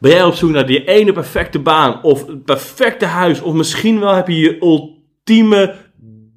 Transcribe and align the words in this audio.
Ben 0.00 0.10
jij 0.10 0.24
op 0.24 0.34
zoek 0.34 0.50
naar 0.50 0.66
die 0.66 0.84
ene 0.84 1.12
perfecte 1.12 1.58
baan 1.58 2.02
of 2.02 2.26
het 2.26 2.44
perfecte 2.44 3.04
huis? 3.04 3.40
Of 3.40 3.54
misschien 3.54 4.00
wel 4.00 4.14
heb 4.14 4.28
je 4.28 4.38
je 4.38 4.58
ultieme 4.60 5.74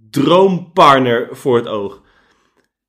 droompartner 0.09 1.27
voor 1.31 1.55
het 1.55 1.67
oog? 1.67 2.01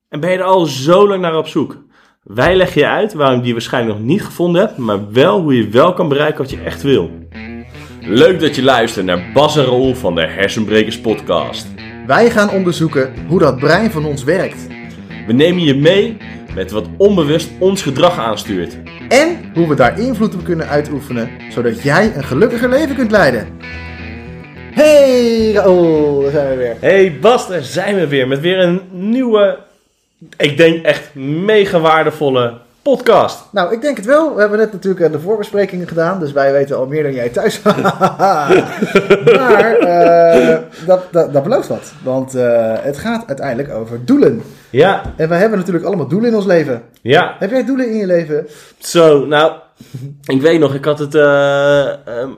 En 0.09 0.19
ben 0.19 0.31
je 0.31 0.37
er 0.37 0.43
al 0.43 0.65
zo 0.65 1.07
lang 1.07 1.21
naar 1.21 1.37
op 1.37 1.47
zoek? 1.47 1.77
Wij 2.23 2.55
leggen 2.55 2.81
je 2.81 2.87
uit 2.87 3.13
waarom 3.13 3.37
je 3.37 3.43
die 3.43 3.51
waarschijnlijk 3.53 3.97
nog 3.97 4.07
niet 4.07 4.23
gevonden 4.23 4.61
hebt, 4.61 4.77
maar 4.77 5.11
wel 5.11 5.41
hoe 5.41 5.57
je 5.57 5.69
wel 5.69 5.93
kan 5.93 6.07
bereiken 6.07 6.41
wat 6.41 6.51
je 6.51 6.61
echt 6.61 6.81
wil. 6.81 7.11
Leuk 8.01 8.39
dat 8.39 8.55
je 8.55 8.63
luistert 8.63 9.05
naar 9.05 9.31
Bas 9.33 9.57
en 9.57 9.65
Raoul 9.65 9.95
van 9.95 10.15
de 10.15 10.27
Hersenbrekers 10.27 10.99
podcast. 10.99 11.67
Wij 12.07 12.29
gaan 12.31 12.49
onderzoeken 12.49 13.13
hoe 13.27 13.39
dat 13.39 13.59
brein 13.59 13.91
van 13.91 14.05
ons 14.05 14.23
werkt. 14.23 14.67
We 15.27 15.33
nemen 15.33 15.63
je 15.63 15.75
mee 15.75 16.17
met 16.55 16.71
wat 16.71 16.87
onbewust 16.97 17.49
ons 17.59 17.81
gedrag 17.81 18.19
aanstuurt. 18.19 18.77
En 19.09 19.51
hoe 19.53 19.67
we 19.67 19.75
daar 19.75 19.99
invloed 19.99 20.35
op 20.35 20.43
kunnen 20.43 20.67
uitoefenen, 20.67 21.29
zodat 21.49 21.83
jij 21.83 22.11
een 22.15 22.23
gelukkiger 22.23 22.69
leven 22.69 22.95
kunt 22.95 23.11
leiden. 23.11 23.47
Hey 24.73 25.51
Raoul, 25.51 26.21
daar 26.21 26.31
zijn 26.31 26.49
we 26.49 26.55
weer. 26.55 26.75
Hey 26.79 27.17
Bas, 27.21 27.47
daar 27.47 27.61
zijn 27.61 27.95
we 27.95 28.07
weer 28.07 28.27
met 28.27 28.39
weer 28.39 28.59
een 28.59 28.81
nieuwe, 28.91 29.59
ik 30.37 30.57
denk 30.57 30.85
echt 30.85 31.15
mega 31.15 31.79
waardevolle 31.79 32.53
podcast. 32.83 33.43
Nou, 33.51 33.73
ik 33.73 33.81
denk 33.81 33.97
het 33.97 34.05
wel. 34.05 34.33
We 34.33 34.39
hebben 34.39 34.59
net 34.59 34.71
natuurlijk 34.71 35.11
de 35.11 35.19
voorbesprekingen 35.19 35.87
gedaan, 35.87 36.19
dus 36.19 36.31
wij 36.31 36.51
weten 36.51 36.77
al 36.77 36.87
meer 36.87 37.03
dan 37.03 37.13
jij 37.13 37.29
thuis. 37.29 37.61
maar 39.39 39.77
uh, 39.81 40.57
dat, 40.85 41.07
dat, 41.11 41.33
dat 41.33 41.43
belooft 41.43 41.67
wat, 41.67 41.93
want 42.03 42.35
uh, 42.35 42.73
het 42.79 42.97
gaat 42.97 43.27
uiteindelijk 43.27 43.73
over 43.73 44.05
doelen. 44.05 44.41
Ja. 44.69 45.13
En 45.15 45.29
wij 45.29 45.39
hebben 45.39 45.57
natuurlijk 45.57 45.85
allemaal 45.85 46.07
doelen 46.07 46.29
in 46.29 46.35
ons 46.35 46.45
leven. 46.45 46.81
Ja. 47.01 47.35
Heb 47.39 47.49
jij 47.49 47.65
doelen 47.65 47.89
in 47.89 47.97
je 47.97 48.05
leven? 48.05 48.47
Zo, 48.77 49.25
nou, 49.25 49.53
ik 50.25 50.41
weet 50.41 50.59
nog, 50.59 50.73
ik 50.73 50.85
had 50.85 50.99
het 50.99 51.15
uh, 51.15 51.89
um, 52.19 52.37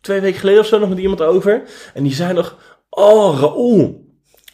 twee 0.00 0.20
weken 0.20 0.40
geleden 0.40 0.60
of 0.60 0.66
zo 0.66 0.78
nog 0.78 0.88
met 0.88 0.98
iemand 0.98 1.22
over. 1.22 1.62
En 1.94 2.02
die 2.02 2.14
zei 2.14 2.32
nog, 2.32 2.56
oh 2.90 3.40
Raoul, 3.40 4.04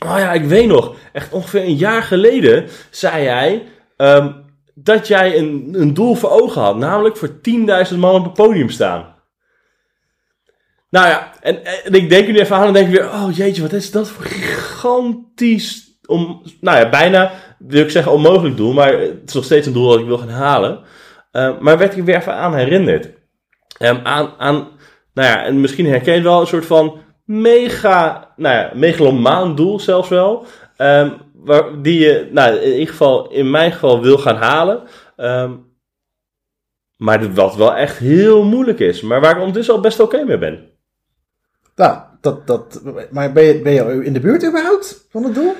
oh 0.06 0.18
ja, 0.18 0.32
ik 0.32 0.44
weet 0.44 0.68
nog, 0.68 0.94
echt 1.12 1.32
ongeveer 1.32 1.62
een 1.62 1.76
jaar 1.76 2.02
geleden 2.02 2.66
zei 2.90 3.22
jij... 3.22 3.66
Um, 3.96 4.39
dat 4.82 5.06
jij 5.06 5.38
een, 5.38 5.70
een 5.72 5.94
doel 5.94 6.14
voor 6.14 6.30
ogen 6.30 6.62
had, 6.62 6.76
namelijk 6.76 7.16
voor 7.16 7.28
10.000 7.90 7.98
man 7.98 8.14
op 8.14 8.24
het 8.24 8.32
podium 8.32 8.70
staan. 8.70 9.14
Nou 10.90 11.08
ja, 11.08 11.32
en, 11.40 11.58
ik 11.84 12.10
denk 12.10 12.28
nu 12.28 12.38
even 12.38 12.56
aan 12.56 12.66
en 12.66 12.72
denk 12.72 12.86
ik 12.86 12.92
weer, 12.92 13.08
oh 13.08 13.36
jeetje, 13.36 13.62
wat 13.62 13.72
is 13.72 13.90
dat 13.90 14.08
voor 14.08 14.24
gigantisch, 14.24 15.98
om, 16.06 16.42
nou 16.60 16.78
ja, 16.78 16.88
bijna, 16.88 17.32
wil 17.58 17.82
ik 17.82 17.90
zeggen 17.90 18.12
onmogelijk 18.12 18.56
doel, 18.56 18.72
maar 18.72 18.92
het 18.92 19.22
is 19.26 19.34
nog 19.34 19.44
steeds 19.44 19.66
een 19.66 19.72
doel 19.72 19.88
dat 19.88 20.00
ik 20.00 20.06
wil 20.06 20.18
gaan 20.18 20.28
halen. 20.28 20.80
Uh, 21.32 21.58
maar 21.60 21.78
werd 21.78 21.96
ik 21.96 22.04
weer 22.04 22.16
even 22.16 22.34
aan 22.34 22.54
herinnerd. 22.54 23.08
Um, 23.78 24.00
aan, 24.02 24.34
aan, 24.38 24.68
nou 25.14 25.28
ja, 25.28 25.44
en 25.44 25.60
misschien 25.60 25.86
herken 25.86 26.14
je 26.14 26.22
wel 26.22 26.40
een 26.40 26.46
soort 26.46 26.66
van 26.66 26.98
mega, 27.24 28.28
nou 28.36 28.54
ja, 28.54 28.70
megalomaan 28.74 29.54
doel 29.54 29.80
zelfs 29.80 30.08
wel. 30.08 30.46
Um, 30.76 31.12
waar, 31.44 31.82
die 31.82 31.98
je, 31.98 32.28
nou, 32.32 32.56
in 32.56 32.72
ieder 32.72 32.88
geval, 32.88 33.30
in 33.30 33.50
mijn 33.50 33.72
geval 33.72 34.02
wil 34.02 34.18
gaan 34.18 34.36
halen. 34.36 34.82
Um, 35.16 35.68
maar 36.96 37.34
wat 37.34 37.56
wel 37.56 37.74
echt 37.74 37.98
heel 37.98 38.44
moeilijk 38.44 38.78
is. 38.78 39.00
Maar 39.00 39.20
waar 39.20 39.30
ik 39.30 39.38
ondertussen 39.38 39.74
al 39.74 39.80
best 39.80 40.00
oké 40.00 40.24
mee 40.24 40.38
ben. 40.38 40.70
Nou, 41.74 41.98
dat, 42.20 42.46
dat, 42.46 42.80
maar 43.10 43.32
ben 43.32 43.44
je, 43.44 43.60
ben 43.62 43.72
je 43.72 44.04
in 44.04 44.12
de 44.12 44.20
buurt 44.20 44.46
überhaupt 44.46 45.06
van 45.10 45.24
het 45.24 45.34
doel? 45.34 45.54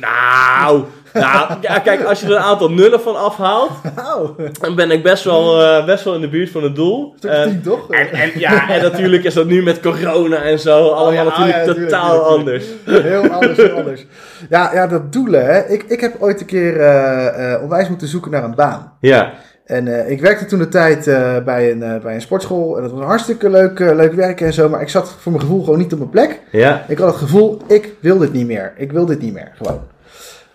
Nou, 0.00 0.84
nou 1.12 1.54
ja, 1.60 1.78
kijk, 1.78 2.04
als 2.04 2.20
je 2.20 2.26
er 2.26 2.32
een 2.32 2.38
aantal 2.38 2.70
nullen 2.70 3.00
van 3.00 3.16
afhaalt, 3.16 3.70
nou. 3.96 4.30
dan 4.60 4.74
ben 4.74 4.90
ik 4.90 5.02
best 5.02 5.24
wel, 5.24 5.62
uh, 5.62 5.84
best 5.84 6.04
wel 6.04 6.14
in 6.14 6.20
de 6.20 6.28
buurt 6.28 6.50
van 6.50 6.62
het 6.62 6.76
doel. 6.76 7.14
Uh, 7.20 7.42
tien, 7.42 7.62
toch? 7.62 7.90
En, 7.90 8.12
en, 8.12 8.30
ja, 8.34 8.68
en 8.70 8.82
natuurlijk 8.82 9.24
is 9.24 9.34
dat 9.34 9.46
nu 9.46 9.62
met 9.62 9.80
corona 9.80 10.42
en 10.42 10.58
zo 10.58 10.88
allemaal 10.88 11.06
oh, 11.06 11.14
ja, 11.14 11.22
natuurlijk 11.22 11.56
oh, 11.56 11.64
ja, 11.66 11.72
totaal 11.74 12.38
natuurlijk, 12.38 12.38
anders. 12.38 12.64
Heel 13.02 13.28
anders, 13.28 13.58
heel 13.58 13.76
anders. 13.76 14.06
Ja, 14.48 14.70
ja, 14.74 14.86
dat 14.86 15.12
doelen, 15.12 15.44
hè. 15.46 15.66
Ik, 15.66 15.82
ik 15.82 16.00
heb 16.00 16.14
ooit 16.18 16.40
een 16.40 16.46
keer 16.46 16.76
uh, 16.76 17.62
onwijs 17.62 17.88
moeten 17.88 18.08
zoeken 18.08 18.30
naar 18.30 18.44
een 18.44 18.54
baan. 18.54 18.92
Ja. 19.00 19.32
En 19.64 19.86
uh, 19.86 20.10
ik 20.10 20.20
werkte 20.20 20.44
toen 20.44 20.58
de 20.58 20.68
tijd 20.68 21.06
uh, 21.06 21.38
bij, 21.44 21.70
een, 21.70 21.78
uh, 21.78 21.96
bij 21.98 22.14
een 22.14 22.20
sportschool. 22.20 22.76
En 22.76 22.82
dat 22.82 22.90
was 22.90 23.00
een 23.00 23.06
hartstikke 23.06 23.50
leuk, 23.50 23.78
leuk 23.78 24.12
werken 24.12 24.46
en 24.46 24.52
zo. 24.52 24.68
Maar 24.68 24.80
ik 24.80 24.88
zat 24.88 25.14
voor 25.18 25.32
mijn 25.32 25.44
gevoel 25.44 25.62
gewoon 25.64 25.78
niet 25.78 25.92
op 25.92 25.98
mijn 25.98 26.10
plek. 26.10 26.40
Ja. 26.50 26.84
Ik 26.88 26.98
had 26.98 27.08
het 27.08 27.16
gevoel, 27.16 27.58
ik 27.66 27.94
wil 28.00 28.18
dit 28.18 28.32
niet 28.32 28.46
meer. 28.46 28.72
Ik 28.76 28.92
wil 28.92 29.06
dit 29.06 29.20
niet 29.20 29.32
meer, 29.32 29.52
gewoon. 29.56 29.80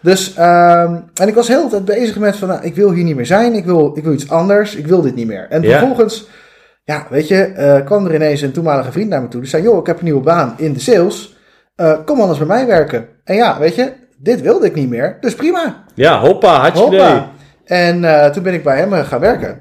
Dus, 0.01 0.37
um, 0.37 1.03
en 1.13 1.27
ik 1.27 1.33
was 1.33 1.47
heel 1.47 1.63
de 1.63 1.69
tijd 1.69 1.85
bezig 1.85 2.17
met 2.17 2.35
van, 2.35 2.47
nou, 2.47 2.63
ik 2.63 2.75
wil 2.75 2.91
hier 2.91 3.03
niet 3.03 3.15
meer 3.15 3.25
zijn. 3.25 3.53
Ik 3.53 3.65
wil, 3.65 3.91
ik 3.95 4.03
wil 4.03 4.13
iets 4.13 4.29
anders. 4.29 4.75
Ik 4.75 4.87
wil 4.87 5.01
dit 5.01 5.15
niet 5.15 5.27
meer. 5.27 5.47
En 5.49 5.61
Ja. 5.61 5.77
vervolgens, 5.77 6.27
ja, 6.83 7.05
weet 7.09 7.27
je, 7.27 7.81
kwam 7.85 8.05
er 8.05 8.15
ineens 8.15 8.41
een 8.41 8.51
toenmalige 8.51 8.91
vriend 8.91 9.09
naar 9.09 9.21
me 9.21 9.27
toe. 9.27 9.41
Die 9.41 9.49
zei, 9.49 9.63
joh, 9.63 9.77
ik 9.77 9.85
heb 9.85 9.97
een 9.97 10.03
nieuwe 10.03 10.21
baan 10.21 10.53
in 10.57 10.73
de 10.73 10.79
sales. 10.79 11.37
kom 12.05 12.19
anders 12.19 12.37
bij 12.37 12.47
mij 12.47 12.67
werken. 12.67 13.07
En 13.23 13.35
ja, 13.35 13.59
weet 13.59 13.75
je, 13.75 13.91
dit 14.17 14.41
wilde 14.41 14.65
ik 14.65 14.75
niet 14.75 14.89
meer. 14.89 15.17
Dus 15.21 15.35
prima. 15.35 15.83
Ja, 15.93 16.19
hoppa, 16.19 16.59
had 16.59 16.77
je 16.77 16.85
idee. 16.85 17.21
En 17.67 18.03
uh, 18.03 18.25
toen 18.25 18.43
ben 18.43 18.53
ik 18.53 18.63
bij 18.63 18.77
hem 18.77 18.93
uh, 18.93 18.99
gaan 18.99 19.19
werken. 19.19 19.59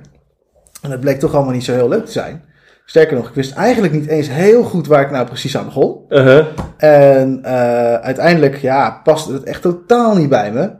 En 0.82 0.90
het 0.90 1.00
bleek 1.00 1.18
toch 1.18 1.34
allemaal 1.34 1.52
niet 1.52 1.64
zo 1.64 1.72
heel 1.72 1.88
leuk 1.88 2.04
te 2.04 2.12
zijn. 2.12 2.44
Sterker 2.84 3.16
nog, 3.16 3.28
ik 3.28 3.34
wist 3.34 3.54
eigenlijk 3.54 3.92
niet 3.92 4.06
eens 4.06 4.28
heel 4.28 4.62
goed 4.62 4.86
waar 4.86 5.02
ik 5.02 5.10
nou 5.10 5.26
precies 5.26 5.56
aan 5.56 5.64
begon. 5.64 6.04
Uh 6.08 6.24
-huh. 6.24 6.46
En 6.76 7.40
uh, 7.44 7.94
uiteindelijk, 7.94 8.56
ja, 8.56 9.00
paste 9.04 9.32
het 9.32 9.42
echt 9.42 9.62
totaal 9.62 10.16
niet 10.16 10.28
bij 10.28 10.52
me. 10.52 10.70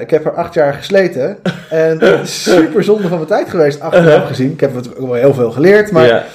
ik 0.00 0.10
heb 0.10 0.24
er 0.24 0.34
acht 0.34 0.54
jaar 0.54 0.74
gesleten. 0.74 1.38
En 1.70 2.00
het 2.00 2.22
is 2.22 2.42
super 2.42 2.84
zonde 2.84 3.08
van 3.08 3.16
mijn 3.16 3.28
tijd 3.28 3.50
geweest, 3.50 3.80
achteraf 3.80 4.06
Uh-huh. 4.06 4.26
gezien. 4.26 4.50
Ik 4.50 4.60
heb 4.60 4.74
het 4.74 4.96
ook 4.96 5.06
wel 5.06 5.14
heel 5.14 5.34
veel 5.34 5.50
geleerd. 5.50 5.90
Maar, 5.90 6.26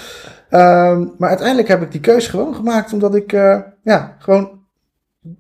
um, 0.50 1.13
maar 1.18 1.29
uiteindelijk 1.29 1.68
heb 1.68 1.81
ik 1.81 1.91
die 1.91 2.01
keuze 2.01 2.29
gewoon 2.29 2.56
gemaakt. 2.56 2.94
Omdat 2.94 3.16
ik, 3.16 3.31
ja, 3.83 4.16
gewoon 4.19 4.59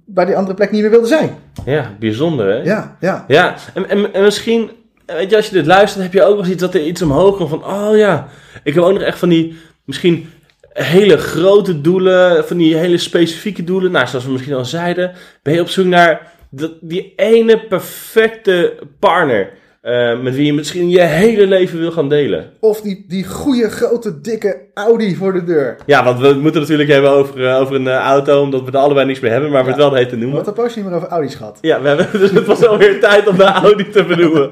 bij 0.05 0.25
die 0.25 0.37
andere 0.37 0.55
plek 0.55 0.71
niet 0.71 0.81
meer 0.81 0.89
wilde 0.89 1.07
zijn. 1.07 1.29
Ja, 1.65 1.95
bijzonder 1.99 2.47
hè? 2.47 2.63
Ja, 2.63 2.97
ja. 2.99 3.25
Ja, 3.27 3.55
en, 3.73 3.89
en, 3.89 4.13
en 4.13 4.23
misschien, 4.23 4.71
weet 5.05 5.29
je, 5.29 5.35
als 5.35 5.47
je 5.47 5.53
dit 5.53 5.65
luistert, 5.65 6.03
heb 6.03 6.13
je 6.13 6.23
ook 6.23 6.41
wel 6.41 6.51
iets 6.51 6.61
dat 6.61 6.73
er 6.73 6.85
iets 6.85 7.01
omhoog 7.01 7.37
komt 7.37 7.49
van, 7.49 7.65
oh 7.65 7.97
ja, 7.97 8.27
ik 8.63 8.73
heb 8.73 8.83
ook 8.83 8.93
nog 8.93 9.01
echt 9.01 9.19
van 9.19 9.29
die, 9.29 9.57
misschien 9.85 10.29
hele 10.73 11.17
grote 11.17 11.81
doelen, 11.81 12.47
van 12.47 12.57
die 12.57 12.75
hele 12.75 12.97
specifieke 12.97 13.63
doelen. 13.63 13.91
Nou, 13.91 14.07
zoals 14.07 14.25
we 14.25 14.31
misschien 14.31 14.53
al 14.53 14.65
zeiden, 14.65 15.11
ben 15.43 15.53
je 15.53 15.61
op 15.61 15.69
zoek 15.69 15.85
naar 15.85 16.31
dat, 16.49 16.71
die 16.81 17.13
ene 17.15 17.59
perfecte 17.67 18.79
partner. 18.99 19.59
Uh, 19.83 20.21
met 20.21 20.35
wie 20.35 20.45
je 20.45 20.53
misschien 20.53 20.89
je 20.89 21.01
hele 21.01 21.47
leven 21.47 21.79
wil 21.79 21.91
gaan 21.91 22.09
delen. 22.09 22.51
Of 22.59 22.81
die, 22.81 23.05
die 23.07 23.25
goede, 23.25 23.69
grote, 23.69 24.21
dikke 24.21 24.70
Audi 24.81 25.15
voor 25.15 25.33
de 25.33 25.43
deur. 25.43 25.77
Ja, 25.85 26.03
want 26.03 26.19
we 26.19 26.33
moeten 26.33 26.61
natuurlijk 26.61 26.89
hebben 26.89 27.11
over, 27.11 27.39
uh, 27.39 27.59
over 27.59 27.75
een 27.75 27.85
uh, 27.85 27.95
auto, 27.95 28.41
omdat 28.41 28.63
we 28.63 28.71
er 28.71 28.77
allebei 28.77 29.05
niks 29.05 29.19
meer 29.19 29.31
hebben, 29.31 29.51
maar 29.51 29.63
we 29.63 29.69
ja. 29.69 29.75
het 29.75 29.83
wel 29.83 29.93
heet 29.93 30.09
te 30.09 30.15
noemen. 30.15 30.37
Wat 30.37 30.47
een 30.47 30.53
poosje 30.53 30.79
niet 30.79 30.87
meer 30.87 30.95
over 30.95 31.07
Audi's 31.07 31.35
gehad. 31.35 31.57
Ja, 31.61 31.81
we 31.81 31.87
hebben, 31.87 32.07
dus 32.21 32.31
het 32.31 32.45
was 32.45 32.65
alweer 32.65 32.99
tijd 32.99 33.27
om 33.27 33.37
de 33.37 33.43
Audi 33.43 33.89
te 33.89 34.03
benoemen. 34.03 34.49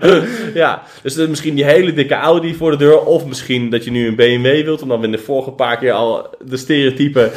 ja, 0.53 0.81
dus 1.01 1.15
misschien 1.15 1.55
die 1.55 1.65
hele 1.65 1.93
dikke 1.93 2.15
Audi 2.15 2.55
voor 2.55 2.71
de 2.71 2.77
deur, 2.77 2.99
of 2.99 3.25
misschien 3.25 3.69
dat 3.69 3.83
je 3.83 3.91
nu 3.91 4.07
een 4.07 4.15
BMW 4.15 4.63
wilt, 4.63 4.81
omdat 4.81 4.99
we 4.99 5.05
in 5.05 5.11
de 5.11 5.17
vorige 5.17 5.51
paar 5.51 5.77
keer 5.77 5.91
al 5.91 6.27
de 6.45 6.57
stereotypen 6.57 7.31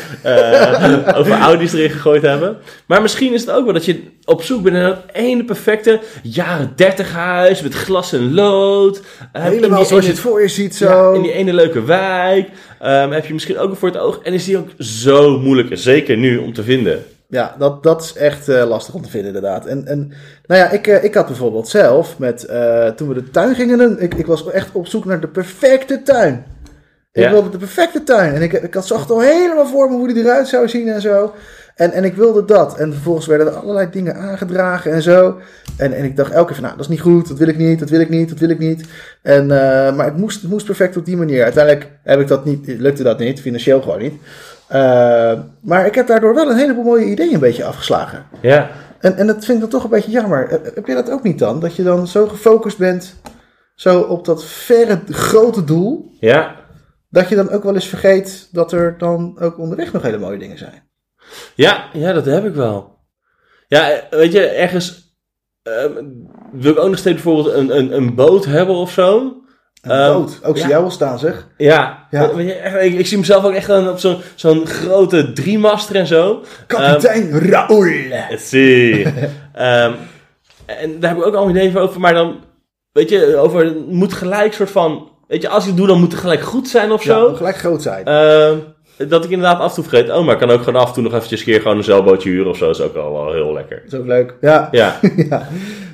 over 1.19 1.32
Audi's 1.32 1.72
erin 1.72 1.91
gegooid 1.91 2.22
hebben. 2.22 2.56
Maar 2.86 3.02
misschien 3.02 3.32
is 3.32 3.41
het 3.41 3.50
ook 3.50 3.64
wel 3.64 3.75
dat 3.75 3.84
je 3.84 4.02
op 4.25 4.42
zoek 4.42 4.62
bent 4.62 4.76
naar 4.76 4.88
dat 4.88 5.02
ene 5.12 5.44
perfecte 5.44 6.00
jaren 6.22 6.72
30 6.76 7.12
huis 7.12 7.62
met 7.62 7.75
glas 7.75 8.12
en 8.12 8.34
lood. 8.34 9.02
Helemaal 9.32 9.84
zoals 9.84 10.04
je 10.04 10.10
het 10.10 10.20
voor 10.20 10.42
je 10.42 10.48
ziet 10.48 10.75
zo. 10.75 11.10
Ja, 11.10 11.16
in 11.16 11.22
die 11.22 11.32
ene 11.32 11.52
leuke 11.52 11.84
wijk. 11.84 12.48
Um, 12.84 13.12
heb 13.12 13.26
je 13.26 13.32
misschien 13.32 13.59
ook 13.59 13.76
voor 13.76 13.88
het 13.88 13.98
oog. 13.98 14.20
En 14.22 14.32
is 14.32 14.44
die 14.44 14.59
ook 14.59 14.69
zo 14.78 15.38
moeilijk, 15.38 15.69
zeker 15.72 16.16
nu, 16.16 16.37
om 16.37 16.53
te 16.53 16.62
vinden. 16.62 17.04
Ja, 17.28 17.54
dat, 17.59 17.82
dat 17.82 18.03
is 18.03 18.12
echt 18.15 18.48
uh, 18.48 18.65
lastig 18.69 18.94
om 18.94 19.03
te 19.03 19.10
vinden 19.10 19.34
inderdaad. 19.34 19.66
En, 19.66 19.87
en 19.87 20.12
nou 20.47 20.60
ja, 20.60 20.70
ik, 20.70 20.87
uh, 20.87 21.04
ik 21.04 21.15
had 21.15 21.26
bijvoorbeeld 21.26 21.69
zelf, 21.69 22.19
met, 22.19 22.47
uh, 22.50 22.88
toen 22.88 23.09
we 23.09 23.15
de 23.15 23.31
tuin 23.31 23.54
gingen 23.54 23.78
doen, 23.78 24.00
ik, 24.00 24.15
ik 24.15 24.26
was 24.26 24.50
echt 24.50 24.69
op 24.72 24.87
zoek 24.87 25.04
naar 25.04 25.20
de 25.20 25.28
perfecte 25.28 26.03
tuin. 26.03 26.44
Ik 27.12 27.23
Ja. 27.23 27.31
wilde 27.31 27.50
de 27.50 27.58
perfecte 27.58 28.02
tuin. 28.02 28.34
En 28.34 28.43
ik, 28.43 28.52
ik 28.52 28.75
had 28.75 28.87
zag 28.87 29.11
al 29.11 29.20
helemaal 29.20 29.67
voor 29.67 29.90
me 29.90 29.96
hoe 29.96 30.12
die 30.12 30.23
eruit 30.23 30.49
zou 30.49 30.69
zien 30.69 30.88
en 30.88 31.00
zo. 31.00 31.35
En, 31.74 31.92
en 31.92 32.04
ik 32.04 32.14
wilde 32.14 32.44
dat. 32.44 32.76
En 32.76 32.92
vervolgens 32.92 33.26
werden 33.26 33.46
er 33.46 33.52
allerlei 33.52 33.90
dingen 33.90 34.16
aangedragen 34.16 34.92
en 34.92 35.02
zo. 35.02 35.38
En, 35.76 35.92
en 35.92 36.04
ik 36.04 36.16
dacht 36.16 36.30
elke 36.30 36.46
keer 36.46 36.54
van, 36.54 36.64
nou, 36.64 36.76
dat 36.76 36.84
is 36.84 36.90
niet 36.90 37.00
goed. 37.00 37.28
Dat 37.28 37.38
wil 37.38 37.48
ik 37.48 37.58
niet, 37.58 37.78
dat 37.78 37.90
wil 37.90 38.00
ik 38.00 38.08
niet, 38.08 38.28
dat 38.28 38.38
wil 38.38 38.48
ik 38.48 38.58
niet. 38.58 38.84
En, 39.22 39.42
uh, 39.42 39.48
maar 39.96 40.04
het 40.04 40.16
moest, 40.16 40.42
het 40.42 40.50
moest 40.50 40.66
perfect 40.66 40.96
op 40.96 41.04
die 41.04 41.16
manier. 41.16 41.42
Uiteindelijk 41.42 41.90
heb 42.02 42.20
ik 42.20 42.28
dat 42.28 42.44
niet, 42.44 42.66
lukte 42.66 43.02
dat 43.02 43.19
niet, 43.19 43.40
financieel 43.40 43.82
gewoon 43.82 43.98
niet. 43.98 44.14
Uh, 44.72 45.32
maar 45.60 45.86
ik 45.86 45.94
heb 45.94 46.06
daardoor 46.06 46.34
wel 46.34 46.50
een 46.50 46.56
heleboel 46.56 46.84
mooie 46.84 47.04
ideeën 47.04 47.34
een 47.34 47.40
beetje 47.40 47.64
afgeslagen. 47.64 48.25
Ja. 48.40 48.70
En, 49.00 49.16
en 49.16 49.26
dat 49.26 49.44
vind 49.44 49.48
ik 49.48 49.60
dan 49.60 49.68
toch 49.68 49.84
een 49.84 49.90
beetje 49.90 50.10
jammer. 50.10 50.60
Heb 50.75 50.86
je 50.86 50.94
dat 50.94 51.10
ook 51.10 51.22
niet 51.22 51.38
dan? 51.38 51.60
Dat 51.60 51.76
je 51.76 51.82
dan 51.82 52.06
zo 52.06 52.26
gefocust 52.26 52.78
bent, 52.78 53.14
zo 53.75 54.00
op 54.00 54.25
dat 54.25 54.44
verre, 54.44 55.00
grote 55.08 55.64
doel... 55.64 56.10
Ja. 56.20 56.60
Dat 57.10 57.28
je 57.28 57.34
dan 57.34 57.50
ook 57.50 57.62
wel 57.62 57.75
eens 57.75 57.88
vergeet 57.88 58.48
dat 58.52 58.72
er 58.72 58.94
dan 58.98 59.36
ook 59.40 59.58
onderweg 59.58 59.92
nog 59.92 60.02
hele 60.02 60.18
mooie 60.18 60.38
dingen 60.38 60.58
zijn. 60.58 60.82
Ja, 61.54 61.88
ja, 61.92 62.12
dat 62.12 62.24
heb 62.24 62.44
ik 62.44 62.54
wel. 62.54 62.98
Ja, 63.69 64.00
weet 64.10 64.32
je, 64.32 64.46
ergens 64.46 65.16
uh, 65.69 65.84
wil 66.52 66.72
ik 66.72 66.78
ook 66.78 66.88
nog 66.88 66.98
steeds 66.98 67.22
bijvoorbeeld 67.22 67.54
een, 67.54 67.76
een, 67.76 67.96
een 67.96 68.14
boot 68.14 68.44
hebben 68.44 68.74
of 68.74 68.90
zo. 68.90 69.36
En 69.82 69.90
Ehm, 69.90 70.12
dood. 70.12 70.38
Ook 70.42 70.56
zie 70.56 70.64
ja. 70.66 70.70
jij 70.72 70.80
wel 70.80 70.90
staan, 70.90 71.19
zeg. 71.19 71.48
Ja, 71.56 72.06
Ja. 72.10 72.34
Weet 72.34 72.46
je, 72.48 72.54
echt, 72.54 72.84
ik, 72.84 72.98
ik 72.98 73.06
zie 73.06 73.19
mezelf 73.19 73.44
ook 73.44 73.52
echt 73.52 73.66
dan 73.66 73.88
op 73.88 73.98
zo'n 73.98 74.16
zo'n 74.34 74.66
grote 74.66 75.32
driemaster 75.32 75.96
en 75.96 76.06
zo. 76.06 76.42
Kapitein 76.66 77.38
Raoul. 77.38 77.92
Zie. 78.36 79.06
Ehm, 79.52 79.92
en 80.66 81.00
daar 81.00 81.10
heb 81.10 81.18
ik 81.18 81.26
ook 81.26 81.34
al 81.34 81.50
ideeën 81.50 81.76
over, 81.76 82.00
maar 82.00 82.14
dan, 82.14 82.44
weet 82.92 83.08
je, 83.08 83.36
over, 83.36 83.64
het 83.64 83.86
moet 83.86 84.12
gelijk 84.12 84.52
soort 84.52 84.70
van, 84.70 85.08
weet 85.28 85.42
je, 85.42 85.48
als 85.48 85.62
ik 85.62 85.68
het 85.68 85.78
doe, 85.78 85.86
dan 85.86 85.98
moet 85.98 86.12
het 86.12 86.20
gelijk 86.20 86.40
goed 86.40 86.68
zijn 86.68 86.92
of 86.92 87.02
zo. 87.02 87.28
moet 87.28 87.36
gelijk 87.36 87.56
groot 87.56 87.82
zijn. 87.82 88.04
Dat 88.96 89.24
ik 89.24 89.30
inderdaad 89.30 89.60
af 89.60 89.68
en 89.68 89.74
toe 89.74 89.84
vergeet, 89.84 90.10
oh, 90.10 90.24
maar 90.24 90.32
ik 90.34 90.40
kan 90.40 90.50
ook 90.50 90.62
gewoon 90.62 90.80
af 90.80 90.88
en 90.88 90.94
toe 90.94 91.02
nog 91.02 91.14
eventjes 91.14 91.40
een 91.40 91.46
keer 91.46 91.60
gewoon 91.60 91.76
een 91.76 91.84
zeilbootje 91.84 92.30
huren 92.30 92.50
of 92.50 92.56
zo, 92.56 92.70
is 92.70 92.80
ook 92.80 92.96
al 92.96 93.12
wel 93.12 93.32
heel 93.32 93.52
lekker. 93.52 93.82
Dat 93.84 93.92
is 93.92 93.98
ook 93.98 94.06
leuk. 94.06 94.34
Ja, 94.40 94.68
Ja, 94.70 94.98
ja. 95.30 95.48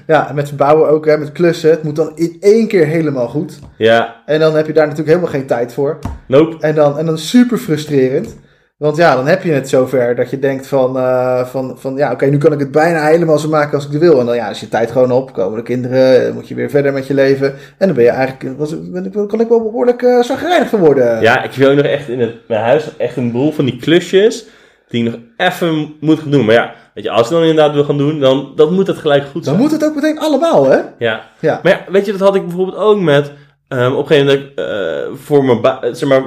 ja 0.06 0.28
en 0.28 0.34
met 0.34 0.48
verbouwen 0.48 0.88
ook, 0.88 1.06
hè, 1.06 1.18
met 1.18 1.32
klussen. 1.32 1.70
Het 1.70 1.82
moet 1.82 1.96
dan 1.96 2.12
in 2.14 2.36
één 2.40 2.68
keer 2.68 2.86
helemaal 2.86 3.28
goed. 3.28 3.58
ja, 3.76 4.22
En 4.26 4.40
dan 4.40 4.54
heb 4.56 4.66
je 4.66 4.72
daar 4.72 4.86
natuurlijk 4.86 5.16
helemaal 5.16 5.32
geen 5.32 5.46
tijd 5.46 5.72
voor. 5.74 5.98
nope. 6.26 6.56
En 6.60 6.74
dan, 6.74 6.98
en 6.98 7.06
dan 7.06 7.18
super 7.18 7.58
frustrerend. 7.58 8.36
Want 8.78 8.96
ja, 8.96 9.14
dan 9.14 9.26
heb 9.26 9.42
je 9.42 9.52
het 9.52 9.68
zover 9.68 10.14
dat 10.14 10.30
je 10.30 10.38
denkt 10.38 10.66
van, 10.66 10.98
eh, 10.98 11.44
van, 11.44 11.76
van 11.78 11.96
ja, 11.96 12.12
oké, 12.12 12.26
nu 12.26 12.38
kan 12.38 12.52
ik 12.52 12.58
het 12.58 12.70
bijna 12.70 13.06
helemaal 13.06 13.38
zo 13.38 13.48
maken 13.48 13.74
als 13.74 13.86
ik 13.86 13.92
het 13.92 14.00
wil. 14.00 14.20
En 14.20 14.26
dan 14.26 14.34
ja, 14.34 14.48
is 14.50 14.60
je 14.60 14.68
tijd 14.68 14.90
gewoon 14.90 15.10
op, 15.10 15.32
komen 15.32 15.56
de 15.56 15.62
kinderen, 15.62 16.24
dan 16.24 16.34
moet 16.34 16.48
je 16.48 16.54
weer 16.54 16.70
verder 16.70 16.92
met 16.92 17.06
je 17.06 17.14
leven. 17.14 17.54
En 17.78 17.86
dan 17.86 17.94
ben 17.94 18.04
je 18.04 18.10
eigenlijk, 18.10 18.58
was, 18.58 18.90
ben 18.90 19.04
ik, 19.04 19.28
kan 19.28 19.40
ik 19.40 19.48
wel 19.48 19.62
behoorlijk 19.62 20.02
uh, 20.02 20.22
zagrijnig 20.22 20.68
van 20.68 20.78
worden. 20.78 21.20
Ja, 21.20 21.42
ik 21.42 21.52
wil 21.52 21.74
nog 21.74 21.84
echt 21.84 22.08
in 22.08 22.20
het, 22.20 22.34
mijn 22.48 22.60
huis 22.60 22.96
echt 22.96 23.16
een 23.16 23.32
boel 23.32 23.52
van 23.52 23.64
die 23.64 23.76
klusjes 23.76 24.46
die 24.88 25.04
ik 25.04 25.10
nog 25.10 25.20
even 25.36 25.94
moet 26.00 26.18
gaan 26.18 26.30
doen. 26.30 26.44
Maar 26.44 26.54
ja, 26.54 26.74
weet 26.94 27.04
je, 27.04 27.10
als 27.10 27.26
ik 27.26 27.32
dan 27.32 27.40
inderdaad 27.42 27.74
wil 27.74 27.84
gaan 27.84 27.98
doen, 27.98 28.20
dan, 28.20 28.52
dan 28.56 28.74
moet 28.74 28.86
het 28.86 28.96
gelijk 28.98 29.24
goed 29.24 29.32
Dan 29.34 29.42
zijn. 29.44 29.56
moet 29.58 29.70
het 29.70 29.84
ook 29.84 29.94
meteen 29.94 30.18
allemaal, 30.18 30.66
hè? 30.66 30.78
Ja. 30.98 31.20
Ja. 31.40 31.60
Maar 31.62 31.72
ja, 31.72 31.92
weet 31.92 32.06
je, 32.06 32.12
dat 32.12 32.20
had 32.20 32.34
ik 32.34 32.46
bijvoorbeeld 32.46 32.78
ook 32.78 33.00
met... 33.00 33.32
ehm, 33.68 33.92
op 33.92 33.98
een 33.98 34.06
gegeven 34.06 34.26
moment, 34.26 34.56
dat 34.56 34.66
eh, 34.66 35.14
voor 35.14 35.44
mijn 35.44 35.62
eh, 35.62 35.94
zeg 35.94 36.08
maar, 36.08 36.22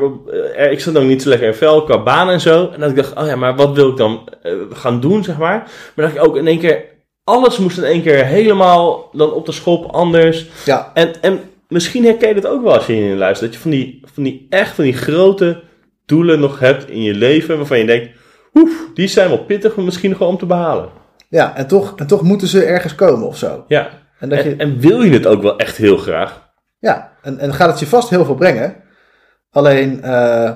eh, 0.55 0.71
ik 0.71 0.79
zat 0.79 0.97
ook 0.97 1.03
niet 1.03 1.21
zo 1.21 1.29
lekker 1.29 1.47
in 1.47 1.53
vel 1.53 1.83
qua 1.83 2.03
baan 2.03 2.29
en 2.29 2.41
zo. 2.41 2.69
En 2.73 2.79
dat 2.79 2.89
ik 2.89 2.95
dacht, 2.95 3.15
oh 3.15 3.25
ja, 3.25 3.35
maar 3.35 3.55
wat 3.55 3.75
wil 3.75 3.89
ik 3.89 3.97
dan 3.97 4.29
gaan 4.71 4.99
doen, 4.99 5.23
zeg 5.23 5.37
maar. 5.37 5.71
Maar 5.95 6.05
dat 6.05 6.15
ik 6.15 6.23
ook 6.23 6.35
in 6.37 6.47
één 6.47 6.59
keer, 6.59 6.85
alles 7.23 7.57
moest 7.57 7.77
in 7.77 7.83
één 7.83 8.01
keer 8.01 8.25
helemaal 8.25 9.09
dan 9.11 9.33
op 9.33 9.45
de 9.45 9.51
schop 9.51 9.85
anders. 9.85 10.45
Ja, 10.65 10.91
En, 10.93 11.21
en 11.21 11.39
misschien 11.67 12.05
herken 12.05 12.29
je 12.29 12.35
het 12.35 12.47
ook 12.47 12.63
wel 12.63 12.73
als 12.73 12.85
je 12.85 12.93
hierin 12.93 13.17
luistert. 13.17 13.51
Dat 13.51 13.61
je 13.61 13.69
van 13.69 13.71
die, 13.71 14.01
van 14.13 14.23
die 14.23 14.47
echt 14.49 14.75
van 14.75 14.83
die 14.83 14.93
grote 14.93 15.61
doelen 16.05 16.39
nog 16.39 16.59
hebt 16.59 16.89
in 16.89 17.01
je 17.01 17.13
leven. 17.13 17.57
Waarvan 17.57 17.77
je 17.77 17.85
denkt, 17.85 18.09
oef, 18.53 18.87
die 18.93 19.07
zijn 19.07 19.29
wel 19.29 19.43
pittig 19.43 19.75
om 19.75 19.83
misschien 19.85 20.17
wel 20.17 20.27
om 20.27 20.37
te 20.37 20.45
behalen. 20.45 20.89
ja 21.29 21.55
en, 21.55 21.67
toch, 21.67 21.93
en 21.95 22.07
toch 22.07 22.21
moeten 22.21 22.47
ze 22.47 22.63
ergens 22.63 22.95
komen 22.95 23.27
of 23.27 23.37
zo. 23.37 23.63
Ja, 23.67 23.89
En, 24.19 24.29
dat 24.29 24.43
je, 24.43 24.55
en 24.55 24.79
wil 24.79 25.01
je 25.01 25.11
het 25.11 25.27
ook 25.27 25.41
wel 25.41 25.57
echt 25.57 25.77
heel 25.77 25.97
graag? 25.97 26.49
ja, 26.79 27.10
en, 27.21 27.39
en 27.39 27.53
gaat 27.53 27.69
het 27.69 27.79
je 27.79 27.87
vast 27.87 28.09
heel 28.09 28.25
veel 28.25 28.35
brengen. 28.35 28.75
Alleen 29.49 30.03
eh, 30.03 30.51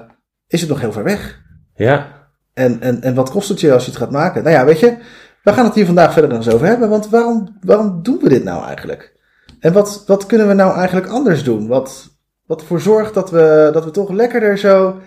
is 0.48 0.62
het 0.62 0.70
nog 0.70 0.80
heel 0.82 0.92
ver 0.92 1.04
weg. 1.04 1.42
Ja, 1.76 2.08
En, 2.54 2.82
en, 2.82 3.02
en 3.02 3.16
wat 3.16 3.30
kost 3.30 3.50
het 3.50 3.60
je 3.60 3.74
als 3.74 3.86
je 3.86 3.92
het 3.92 4.00
gaat 4.00 4.12
maken? 4.12 4.44
Nou 4.44 4.56
ja, 4.56 4.66
weet 4.66 4.80
je, 4.80 4.98
we 5.44 5.54
gaan 5.54 5.66
het 5.66 5.74
hier 5.76 5.86
vandaag 5.86 6.14
verder 6.14 6.30
nog 6.30 6.46
eens 6.46 6.54
over 6.54 6.68
hebben. 6.68 6.90
Want 6.90 7.10
waarom, 7.10 7.58
waarom 7.62 8.00
doen 8.04 8.20
we 8.22 8.30
dit 8.30 8.44
nou 8.44 8.66
eigenlijk? 8.66 9.14
En 9.60 9.74
wat, 9.74 10.04
wat 10.08 10.26
kunnen 10.26 10.48
we 10.48 10.54
nou 10.54 10.78
eigenlijk 10.78 11.08
anders 11.08 11.44
doen? 11.44 11.68
Wat, 11.68 12.08
wat 12.46 12.62
ervoor 12.62 12.82
zorgt 12.82 13.14
dat 13.14 13.32
we, 13.32 13.70
dat 13.74 13.84
we 13.84 13.92
toch 13.92 14.10
lekkerder 14.10 14.58
zo... 14.58 15.00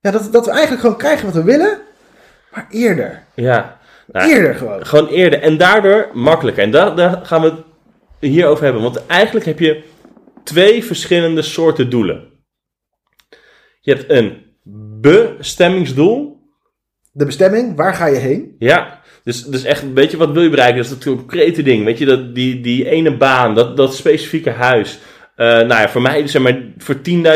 Ja, 0.00 0.10
dat, 0.10 0.32
dat 0.32 0.44
we 0.44 0.50
eigenlijk 0.50 0.80
gewoon 0.80 0.96
krijgen 0.96 1.24
wat 1.26 1.34
we 1.34 1.42
willen, 1.42 1.78
maar 2.54 2.66
eerder. 2.70 3.22
ja. 3.34 3.76
Nou, 4.12 4.30
Eerder 4.30 4.54
gewoon. 4.54 4.86
Gewoon 4.86 5.06
eerder. 5.06 5.42
En 5.42 5.56
daardoor 5.58 6.08
makkelijker. 6.12 6.62
En 6.62 6.70
daar, 6.70 6.96
daar 6.96 7.20
gaan 7.22 7.40
we 7.42 7.46
het 7.46 7.62
hier 8.18 8.46
over 8.46 8.64
hebben. 8.64 8.82
Want 8.82 9.06
eigenlijk 9.06 9.46
heb 9.46 9.58
je 9.58 9.84
twee 10.44 10.84
verschillende 10.84 11.42
soorten 11.42 11.90
doelen. 11.90 12.28
Je 13.80 13.92
hebt 13.94 14.10
een 14.10 14.42
bestemmingsdoel. 15.00 16.42
De 17.12 17.24
bestemming, 17.24 17.76
waar 17.76 17.94
ga 17.94 18.06
je 18.06 18.16
heen? 18.18 18.54
Ja, 18.58 19.00
dus, 19.24 19.44
dus 19.44 19.64
echt, 19.64 19.92
weet 19.92 20.10
je, 20.10 20.16
wat 20.16 20.30
wil 20.30 20.42
je 20.42 20.50
bereiken? 20.50 20.76
Dat 20.76 20.84
is 20.84 20.90
dat 20.90 21.04
concrete 21.16 21.62
ding. 21.62 21.84
Weet 21.84 21.98
je, 21.98 22.04
dat, 22.04 22.34
die, 22.34 22.60
die 22.60 22.88
ene 22.88 23.16
baan, 23.16 23.54
dat, 23.54 23.76
dat 23.76 23.94
specifieke 23.94 24.50
huis. 24.50 24.98
Eh, 25.36 25.46
nou 25.46 25.68
ja, 25.68 25.88
voor 25.88 26.02
mij, 26.02 26.26
zeg 26.26 26.42
maar, 26.42 26.62
voor 26.78 26.94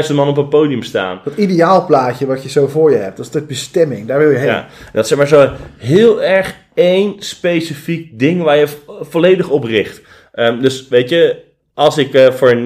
10.000 0.08 0.14
man 0.14 0.28
op 0.28 0.37
een 0.37 0.49
podium 0.49 0.82
staan. 0.82 1.20
Dat 1.25 1.37
ideaalplaatje 1.37 2.26
wat 2.26 2.43
je 2.43 2.49
zo 2.49 2.66
voor 2.66 2.90
je 2.90 2.96
hebt, 2.96 3.16
dat 3.16 3.26
is 3.26 3.32
de 3.32 3.43
bestemming, 3.43 4.06
daar 4.06 4.19
wil 4.19 4.31
je 4.31 4.37
heen. 4.37 4.46
Ja, 4.46 4.69
dat 4.93 5.02
is 5.02 5.08
zeg 5.08 5.19
maar 5.19 5.28
zo 5.28 5.50
heel 5.76 6.22
erg 6.22 6.54
één 6.75 7.14
specifiek 7.19 8.19
ding 8.19 8.43
waar 8.43 8.56
je 8.56 8.69
vo- 8.69 9.04
volledig 9.04 9.49
op 9.49 9.64
richt. 9.64 10.00
Ehm, 10.32 10.61
dus 10.61 10.88
weet 10.88 11.08
je, 11.08 11.44
als 11.78 11.98
ik 11.98 12.14
eh, 12.14 12.30
voor 12.30 12.56
9.999 12.56 12.60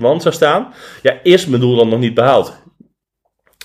man 0.00 0.20
zou 0.20 0.34
staan, 0.34 0.72
ja, 1.02 1.18
is 1.22 1.46
mijn 1.46 1.60
doel 1.60 1.76
dan 1.76 1.88
nog 1.88 1.98
niet 1.98 2.14
behaald. 2.14 2.62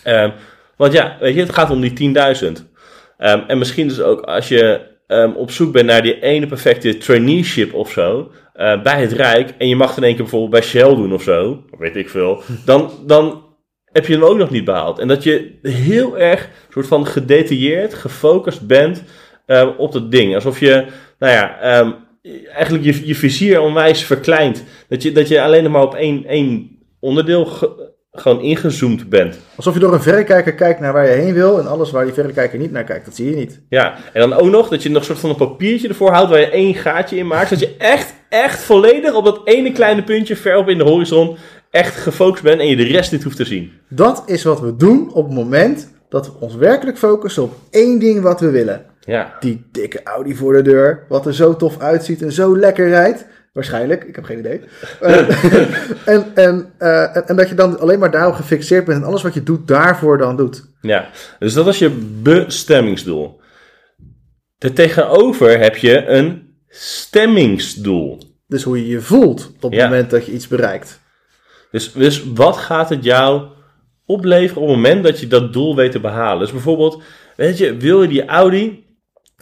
Ehm, 0.04 0.32
want 0.78 0.94
ja, 0.94 1.18
weet 1.20 1.36
je, 1.36 1.42
het 1.42 1.54
gaat 1.54 1.70
om 1.70 1.82
die 1.82 1.94
10.000. 1.94 2.72
Ehm, 3.18 3.40
en 3.48 3.58
misschien 3.58 3.88
dus 3.88 4.02
ook 4.02 4.22
als 4.22 4.48
je 4.48 4.92
ehm, 5.08 5.32
op 5.32 5.52
zoek 5.52 5.72
bent 5.72 5.86
naar 5.86 6.02
die 6.02 6.20
ene 6.20 6.48
perfecte 6.48 6.98
traineeship 6.98 7.74
of 7.74 7.92
zo, 7.92 8.32
eh, 8.54 8.82
bij 8.82 9.02
het 9.02 9.12
Rijk, 9.12 9.54
en 9.58 9.68
je 9.68 9.76
mag 9.76 9.98
in 9.98 10.04
één 10.04 10.14
keer 10.14 10.22
bijvoorbeeld 10.22 10.52
bij 10.52 10.62
Shell 10.62 10.96
doen 10.96 11.14
of 11.14 11.24
zo, 11.24 11.64
weet 11.78 11.96
ik 11.96 12.10
veel, 12.10 12.42
dan, 12.66 12.92
dan 13.06 13.46
heb 13.92 14.06
je 14.06 14.14
hem 14.14 14.24
ook 14.24 14.38
nog 14.38 14.50
niet 14.50 14.66
behaald. 14.66 15.00
En 15.00 15.08
dat 15.08 15.24
je 15.24 15.60
heel 15.62 16.18
erg 16.18 16.50
soort 16.70 16.88
van 16.88 17.08
gedetailleerd, 17.08 17.94
gefocust 17.94 18.68
bent 18.68 19.04
op 19.78 19.92
dat 19.92 20.12
ding. 20.12 20.36
Alsof 20.36 20.60
je, 20.60 20.86
nou 21.20 21.34
ja, 21.34 21.58
eigenlijk 22.54 22.84
je, 22.84 23.08
je 23.08 23.16
vizier 23.16 23.60
onwijs 23.62 24.04
verkleint. 24.04 24.64
Dat 24.88 25.02
je, 25.04 25.12
dat 25.12 25.28
je 25.28 25.42
alleen 25.42 25.64
nog 25.64 25.72
maar 25.72 25.82
op 25.84 25.96
één, 25.96 26.26
één 26.26 26.78
onderdeel 27.00 27.46
ge- 27.46 27.92
gewoon 28.12 28.42
ingezoomd 28.42 29.10
bent. 29.10 29.40
Alsof 29.56 29.74
je 29.74 29.80
door 29.80 29.94
een 29.94 30.02
verrekijker 30.02 30.54
kijkt 30.54 30.80
naar 30.80 30.94
waar 30.94 31.06
je 31.08 31.12
heen 31.22 31.34
wil 31.34 31.60
en 31.60 31.68
alles 31.68 31.92
waar 31.92 32.06
die 32.06 32.14
verrekijker 32.14 32.60
niet 32.60 32.72
naar 32.72 32.84
kijkt, 32.84 33.06
dat 33.06 33.16
zie 33.16 33.30
je 33.30 33.36
niet. 33.36 33.62
Ja, 33.70 33.96
en 34.14 34.30
dan 34.30 34.34
ook 34.40 34.50
nog 34.50 34.70
dat 34.70 34.84
je 34.84 34.90
nog 34.90 34.98
een 35.00 35.06
soort 35.06 35.20
van 35.20 35.30
een 35.30 35.36
papiertje 35.36 35.88
ervoor 35.88 36.12
houdt 36.12 36.30
waar 36.30 36.40
je 36.40 36.50
één 36.50 36.74
gaatje 36.76 37.16
in 37.18 37.28
maakt. 37.28 37.48
Zodat 37.50 37.64
je 37.70 37.76
echt, 37.78 38.14
echt 38.30 38.60
volledig 38.62 39.14
op 39.14 39.26
dat 39.26 39.42
ene 39.44 39.72
kleine 39.72 40.04
puntje 40.04 40.36
ver 40.36 40.58
op 40.58 40.70
in 40.70 40.78
de 40.78 40.84
horizon 40.84 41.38
echt 41.72 41.96
gefocust 41.96 42.44
bent 42.44 42.60
en 42.60 42.68
je 42.68 42.76
de 42.76 42.84
rest 42.84 43.12
niet 43.12 43.24
hoeft 43.24 43.36
te 43.38 43.46
zien. 43.46 43.72
Dat 43.90 44.24
is 44.26 44.44
wat 44.44 44.60
we 44.60 44.76
doen 44.76 45.14
op 45.14 45.26
het 45.26 45.34
moment 45.34 45.92
dat 46.10 46.26
we 46.26 46.32
ons 46.40 46.56
werkelijk 46.56 46.98
focussen 46.98 47.44
op 47.44 47.54
één 47.70 48.00
ding 48.00 48.22
wat 48.22 48.40
we 48.40 48.50
willen. 48.50 48.86
Ja, 49.06 49.36
Die 49.40 49.68
dikke 49.72 50.04
Audi 50.04 50.36
voor 50.36 50.54
de 50.54 50.62
deur, 50.62 51.06
wat 51.10 51.26
er 51.26 51.34
zo 51.34 51.56
tof 51.56 51.80
uitziet 51.80 52.22
en 52.22 52.32
zo 52.32 52.58
lekker 52.58 52.88
rijdt. 52.88 53.26
Waarschijnlijk, 53.54 54.04
ik 54.04 54.16
heb 54.16 54.24
geen 54.24 54.40
idee. 54.40 54.62
Eh, 55.00 55.18
en, 56.06 56.26
en, 56.34 56.74
eh, 56.78 57.16
en, 57.16 57.28
en 57.28 57.36
dat 57.36 57.50
je 57.50 57.56
dan 57.56 57.80
alleen 57.80 58.00
maar 58.00 58.12
daarop 58.12 58.34
gefixeerd 58.34 58.86
bent 58.86 59.02
en 59.02 59.08
alles 59.08 59.22
wat 59.22 59.34
je 59.34 59.44
doet 59.44 59.68
daarvoor 59.68 60.18
dan 60.18 60.36
doet. 60.38 60.64
ja. 60.82 61.10
Dus 61.40 61.54
dat 61.54 61.68
is 61.68 61.80
je 61.80 61.90
bestemmingsdoel. 62.22 63.42
Daartegenover 64.58 65.60
heb 65.60 65.76
je 65.76 66.06
een 66.08 66.56
stemmingsdoel. 66.68 68.32
Dus 68.48 68.64
hoe 68.64 68.78
je 68.78 68.88
je 68.88 69.02
voelt 69.02 69.52
op 69.56 69.72
het 69.72 69.80
Ja. 69.80 69.88
moment 69.88 70.10
dat 70.10 70.26
je 70.26 70.32
iets 70.32 70.48
bereikt. 70.48 71.00
Dus, 71.72 71.92
dus 71.92 72.24
wat 72.34 72.58
gaat 72.58 72.90
het 72.90 73.04
jou 73.04 73.44
opleveren 74.06 74.62
op 74.62 74.68
het 74.68 74.76
moment 74.78 75.04
dat 75.04 75.20
je 75.20 75.28
dat 75.28 75.54
doel 75.54 75.76
weet 75.76 75.92
te 75.92 76.00
behalen? 76.00 76.40
Dus 76.40 76.52
bijvoorbeeld, 76.52 77.02
weet 77.36 77.58
je, 77.58 77.78
wil 77.78 78.02
je 78.02 78.08
die 78.08 78.26
Audi 78.26 78.83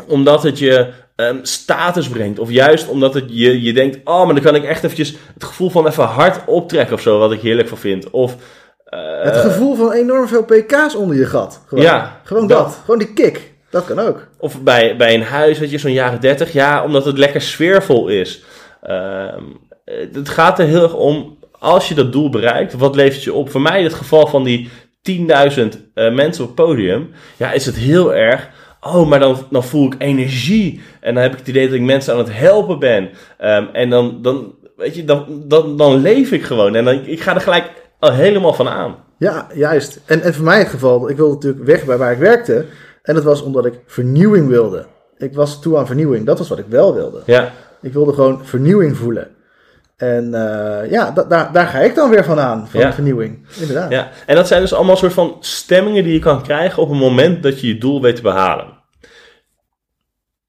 omdat 0.07 0.43
het 0.43 0.59
je 0.59 0.87
ehm, 1.15 1.37
status 1.41 2.07
brengt? 2.09 2.39
Of 2.39 2.49
juist 2.49 2.87
omdat 2.87 3.13
het 3.13 3.25
je, 3.27 3.61
je 3.61 3.73
denkt, 3.73 3.99
oh, 4.03 4.25
maar 4.25 4.33
dan 4.33 4.43
kan 4.43 4.55
ik 4.55 4.63
echt 4.63 4.83
eventjes 4.83 5.15
het 5.33 5.43
gevoel 5.43 5.69
van 5.69 5.87
even 5.87 6.03
hard 6.03 6.39
optrekken 6.45 6.95
of 6.95 7.01
zo, 7.01 7.19
wat 7.19 7.31
ik 7.31 7.41
heerlijk 7.41 7.67
van 7.67 7.77
vind. 7.77 8.09
Of, 8.09 8.35
eh, 8.85 8.99
Het 9.23 9.37
gevoel 9.37 9.75
van 9.75 9.91
enorm 9.91 10.27
veel 10.27 10.43
pk's 10.45 10.95
onder 10.95 11.15
je 11.17 11.25
gat. 11.25 11.61
Gewoon, 11.67 11.83
Ja, 11.83 12.19
gewoon 12.23 12.47
dat. 12.47 12.65
dat. 12.65 12.79
Gewoon 12.83 12.99
die 12.99 13.13
kick. 13.13 13.51
Dat 13.69 13.85
kan 13.85 13.99
ook. 13.99 14.27
Of 14.37 14.61
bij, 14.61 14.95
bij 14.97 15.13
een 15.13 15.23
huis, 15.23 15.59
weet 15.59 15.71
je, 15.71 15.77
zo'n 15.77 15.91
jaren 15.93 16.21
30, 16.21 16.53
ja, 16.53 16.83
omdat 16.83 17.05
het 17.05 17.17
lekker 17.17 17.41
sfeervol 17.41 18.07
is. 18.07 18.43
Ehm, 18.81 19.43
het 20.13 20.29
gaat 20.29 20.59
er 20.59 20.65
heel 20.65 20.83
erg 20.83 20.93
om, 20.93 21.37
als 21.59 21.87
je 21.87 21.95
dat 21.95 22.11
doel 22.11 22.29
bereikt, 22.29 22.73
wat 22.73 22.95
levert 22.95 23.23
je 23.23 23.33
op? 23.33 23.49
Voor 23.49 23.61
mij 23.61 23.77
in 23.77 23.83
het 23.83 23.93
geval 23.93 24.27
van 24.27 24.43
die 24.43 24.69
10.000 25.01 25.77
eh, 25.93 26.13
mensen 26.13 26.43
op 26.43 26.57
het 26.57 26.65
podium, 26.65 27.11
ja, 27.37 27.51
is 27.51 27.65
het 27.65 27.75
heel 27.75 28.13
erg, 28.13 28.49
oh, 28.81 29.09
maar 29.09 29.19
dan, 29.19 29.37
dan 29.49 29.63
voel 29.63 29.85
ik 29.85 29.95
energie. 29.97 30.81
En 30.99 31.13
dan 31.13 31.23
heb 31.23 31.31
ik 31.31 31.39
het 31.39 31.47
idee 31.47 31.65
dat 31.65 31.75
ik 31.75 31.81
mensen 31.81 32.13
aan 32.13 32.19
het 32.19 32.37
helpen 32.37 32.79
ben. 32.79 33.09
Ehm, 33.37 33.65
en 33.73 33.89
dan, 33.89 34.21
dan, 34.21 34.55
weet 34.77 34.95
je, 34.95 35.05
dan, 35.05 35.43
dan, 35.47 35.77
dan 35.77 35.95
leef 35.95 36.31
ik 36.31 36.43
gewoon. 36.43 36.75
En 36.75 36.85
dan, 36.85 37.05
ik 37.05 37.21
ga 37.21 37.35
er 37.35 37.41
gelijk 37.41 37.71
al 37.99 38.11
helemaal 38.11 38.53
van 38.53 38.67
aan. 38.67 38.95
Ja, 39.17 39.47
juist. 39.53 40.01
En, 40.05 40.21
en 40.21 40.33
voor 40.33 40.45
mij 40.45 40.59
het 40.59 40.67
geval, 40.67 41.09
ik 41.09 41.17
wilde 41.17 41.33
natuurlijk 41.33 41.63
weg 41.63 41.85
bij 41.85 41.97
waar 41.97 42.11
ik 42.11 42.17
werkte. 42.17 42.65
En 43.01 43.15
dat 43.15 43.23
was 43.23 43.41
omdat 43.41 43.65
ik 43.65 43.79
vernieuwing 43.85 44.47
wilde. 44.47 44.85
Ik 45.17 45.33
was 45.33 45.61
toe 45.61 45.77
aan 45.77 45.87
vernieuwing. 45.87 46.25
Dat 46.25 46.37
was 46.37 46.49
wat 46.49 46.59
ik 46.59 46.65
wel 46.69 46.93
wilde. 46.93 47.21
Ja, 47.25 47.51
Ik 47.81 47.93
wilde 47.93 48.13
gewoon 48.13 48.45
vernieuwing 48.45 48.97
voelen. 48.97 49.27
En 50.01 50.33
eh, 50.33 50.91
ja, 50.91 51.11
da- 51.11 51.23
daar 51.23 51.51
daar 51.51 51.67
ga 51.67 51.79
ik 51.79 51.95
dan 51.95 52.09
weer 52.09 52.23
van 52.23 52.39
aan, 52.39 52.67
van 52.69 52.79
Ja. 52.79 52.93
vernieuwing. 52.93 53.45
Inderdaad. 53.59 53.91
Ja, 53.91 54.11
en 54.25 54.35
dat 54.35 54.47
zijn 54.47 54.61
dus 54.61 54.73
allemaal 54.73 54.97
soort 54.97 55.13
van 55.13 55.37
stemmingen 55.39 56.03
die 56.03 56.13
je 56.13 56.19
kan 56.19 56.43
krijgen 56.43 56.83
op 56.83 56.89
het 56.89 56.97
moment 56.99 57.43
dat 57.43 57.61
je 57.61 57.67
je 57.67 57.77
doel 57.77 58.01
weet 58.01 58.15
te 58.15 58.21
behalen. 58.21 58.79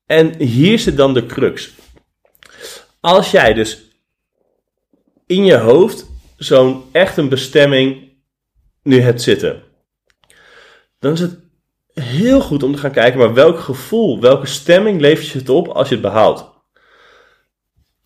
En 0.06 0.34
hier 0.42 0.78
zit 0.78 0.96
dan 0.96 1.14
de 1.14 1.26
crux. 1.26 1.72
Als 3.00 3.30
jij 3.30 3.52
dus 3.54 3.82
in 5.26 5.44
je 5.44 5.56
hoofd 5.56 6.06
zo'n 6.36 6.84
echt 6.92 7.16
een 7.16 7.28
bestemming 7.28 8.12
nu 8.82 9.00
hebt 9.00 9.22
zitten. 9.22 9.62
Dan 10.98 11.12
is 11.12 11.20
het 11.20 11.38
heel 11.94 12.40
goed 12.40 12.62
om 12.62 12.72
te 12.72 12.78
gaan 12.78 12.90
kijken, 12.92 13.18
maar 13.18 13.34
welk 13.34 13.58
gevoel, 13.60 14.20
welke 14.20 14.46
stemming 14.46 15.00
levert 15.00 15.28
je 15.28 15.38
het 15.38 15.48
op 15.48 15.68
als 15.68 15.88
je 15.88 15.94
het 15.94 16.02
behaalt? 16.02 16.50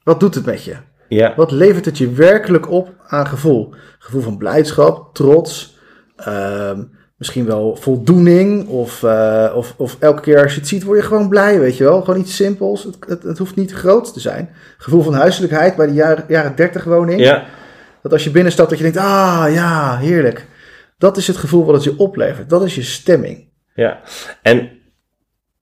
Wat 0.02 0.20
doet 0.20 0.34
het 0.34 0.44
met 0.44 0.64
je? 0.64 0.76
Ja, 1.08 1.32
Wat 1.36 1.50
levert 1.50 1.84
het 1.84 1.98
je 1.98 2.10
werkelijk 2.10 2.70
op 2.70 2.88
aan 3.06 3.26
gevoel? 3.26 3.74
Gevoel 3.98 4.20
van 4.22 4.36
blijdschap, 4.38 5.14
trots, 5.14 5.78
ehm, 6.16 6.82
misschien 7.16 7.46
wel 7.46 7.76
voldoening. 7.76 8.68
Of, 8.68 9.02
eh, 9.02 9.52
of, 9.54 9.74
of 9.76 9.96
elke 10.00 10.22
keer 10.22 10.42
als 10.42 10.52
je 10.54 10.60
het 10.60 10.68
ziet, 10.68 10.82
word 10.82 10.98
je 10.98 11.04
gewoon 11.06 11.28
blij, 11.28 11.60
weet 11.60 11.76
je 11.76 11.84
wel. 11.84 12.02
Gewoon 12.02 12.20
iets 12.20 12.36
simpels. 12.36 12.84
Het, 12.84 12.96
het, 13.06 13.22
het 13.22 13.38
hoeft 13.38 13.56
niet 13.56 13.72
groot 13.72 14.12
te 14.12 14.20
zijn. 14.20 14.50
Gevoel 14.78 15.02
van 15.02 15.14
huiselijkheid 15.14 15.76
bij 15.76 15.86
de 15.86 15.92
jaren, 15.92 16.24
jaren 16.28 16.56
30 16.56 16.84
woning. 16.84 17.20
ja, 17.20 17.44
Dat 18.02 18.12
als 18.12 18.24
je 18.24 18.30
binnenstapt, 18.30 18.68
dat 18.68 18.78
je 18.78 18.84
denkt, 18.84 18.98
ah 18.98 19.46
ja, 19.52 19.96
heerlijk. 19.98 20.46
Dat 20.98 21.16
is 21.16 21.26
het 21.26 21.36
gevoel 21.36 21.64
wat 21.64 21.74
het 21.74 21.84
je 21.84 21.98
oplevert. 21.98 22.48
Dat 22.48 22.64
is 22.64 22.74
je 22.74 22.82
stemming. 22.82 23.48
ja. 23.74 24.00
En 24.42 24.70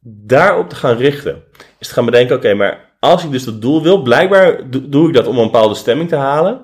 daarop 0.07 0.69
te 0.69 0.77
gaan 0.77 0.97
richten, 0.97 1.43
is 1.79 1.89
te 1.89 1.95
gaan 1.95 2.05
bedenken, 2.05 2.37
oké, 2.37 2.55
maar 2.55 2.94
als 3.05 3.25
ik 3.25 3.31
dus 3.31 3.45
dat 3.45 3.63
doel 3.63 3.83
wil, 3.83 4.03
blijkbaar 4.03 4.71
do- 4.71 4.89
doe 4.89 5.09
ik 5.09 5.15
dat 5.15 5.27
om 5.27 5.39
een 5.39 5.45
bepaalde 5.45 5.75
stemming 5.75 6.09
te 6.09 6.17
halen. 6.17 6.61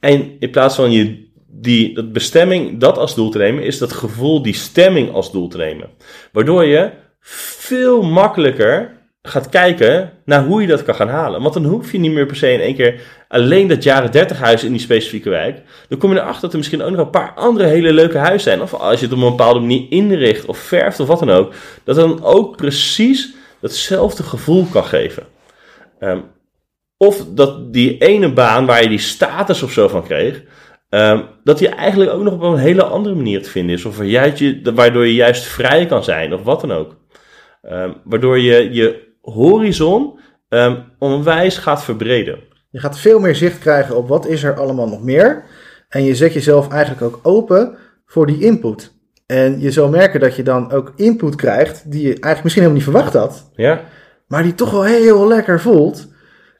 En 0.00 0.36
in 0.38 0.50
plaats 0.50 0.74
van 0.74 0.90
je 0.90 1.32
die 1.46 1.94
dat 1.94 2.12
bestemming, 2.12 2.80
dat 2.80 2.98
als 2.98 3.14
doel 3.14 3.30
te 3.30 3.38
nemen, 3.38 3.62
is 3.62 3.78
dat 3.78 3.92
gevoel, 3.92 4.42
die 4.42 4.54
stemming 4.54 5.12
als 5.12 5.32
doel 5.32 5.48
te 5.48 5.56
nemen. 5.56 5.90
Waardoor 6.32 6.64
je 6.64 6.90
veel 7.20 8.02
makkelijker 8.02 9.02
gaat 9.22 9.48
kijken 9.48 10.12
naar 10.24 10.44
hoe 10.44 10.60
je 10.60 10.66
dat 10.66 10.82
kan 10.82 10.94
gaan 10.94 11.08
halen. 11.08 11.42
Want 11.42 11.54
dan 11.54 11.64
hoef 11.64 11.92
je 11.92 11.98
niet 11.98 12.12
meer 12.12 12.26
per 12.26 12.36
se 12.36 12.52
in 12.52 12.60
één 12.60 12.74
keer 12.74 13.00
alleen 13.28 13.66
dat 13.66 13.82
jaren 13.82 14.10
30 14.12 14.38
huis 14.38 14.64
in 14.64 14.70
die 14.70 14.80
specifieke 14.80 15.30
wijk. 15.30 15.62
Dan 15.88 15.98
kom 15.98 16.12
je 16.12 16.18
erachter 16.18 16.40
dat 16.40 16.52
er 16.52 16.58
misschien 16.58 16.82
ook 16.82 16.90
nog 16.90 17.00
een 17.00 17.10
paar 17.10 17.32
andere 17.34 17.68
hele 17.68 17.92
leuke 17.92 18.18
huizen 18.18 18.40
zijn. 18.40 18.62
Of 18.62 18.74
als 18.74 19.00
je 19.00 19.06
het 19.06 19.14
op 19.14 19.22
een 19.22 19.28
bepaalde 19.30 19.60
manier 19.60 19.86
inricht 19.88 20.44
of 20.44 20.58
verft 20.58 21.00
of 21.00 21.06
wat 21.08 21.18
dan 21.18 21.30
ook. 21.30 21.52
Dat 21.84 21.96
dan 21.96 22.22
ook 22.24 22.56
precies 22.56 23.34
datzelfde 23.64 24.22
gevoel 24.22 24.64
kan 24.64 24.84
geven. 24.84 25.26
Ehm, 25.98 26.20
of 26.96 27.24
dat 27.28 27.72
die 27.72 27.98
ene 27.98 28.32
baan 28.32 28.66
waar 28.66 28.82
je 28.82 28.88
die 28.88 28.98
status 28.98 29.62
of 29.62 29.72
zo 29.72 29.88
van 29.88 30.02
kreeg, 30.02 30.42
ehm, 30.88 31.22
dat 31.44 31.58
die 31.58 31.68
eigenlijk 31.68 32.10
ook 32.10 32.22
nog 32.22 32.34
op 32.34 32.42
een 32.42 32.56
hele 32.56 32.82
andere 32.82 33.14
manier 33.14 33.42
te 33.42 33.50
vinden 33.50 33.74
is. 33.74 33.84
Of 33.84 33.96
waardoor 34.74 35.06
je 35.06 35.14
juist 35.14 35.44
vrij 35.44 35.86
kan 35.86 36.04
zijn 36.04 36.34
of 36.34 36.42
wat 36.42 36.60
dan 36.60 36.72
ook. 36.72 36.96
Ehm, 37.62 37.92
waardoor 38.04 38.38
je 38.38 38.72
je 38.72 39.12
horizon 39.20 40.18
onwijs 40.98 41.58
gaat 41.58 41.84
verbreden. 41.84 42.38
Je 42.70 42.78
gaat 42.78 42.98
veel 42.98 43.18
meer 43.18 43.34
zicht 43.34 43.58
krijgen 43.58 43.96
op 43.96 44.08
wat 44.08 44.26
is 44.26 44.42
er 44.42 44.58
allemaal 44.58 44.88
nog 44.88 45.02
meer. 45.02 45.44
En 45.88 46.04
je 46.04 46.14
zet 46.14 46.32
jezelf 46.32 46.68
eigenlijk 46.68 47.02
ook 47.02 47.20
open 47.22 47.76
voor 48.06 48.26
die 48.26 48.40
input. 48.40 48.92
En 49.26 49.60
je 49.60 49.70
zal 49.70 49.88
merken 49.88 50.20
dat 50.20 50.36
je 50.36 50.42
dan 50.42 50.72
ook 50.72 50.92
input 50.96 51.34
krijgt 51.34 51.90
die 51.90 52.00
je 52.00 52.08
eigenlijk 52.08 52.42
misschien 52.42 52.62
helemaal 52.62 52.84
niet 52.84 52.92
verwacht 52.92 53.14
had. 53.14 53.50
Ja, 53.54 53.80
Maar 54.26 54.42
die 54.42 54.54
toch 54.54 54.70
wel 54.70 54.84
heel 54.84 55.28
lekker 55.28 55.60
voelt. 55.60 56.12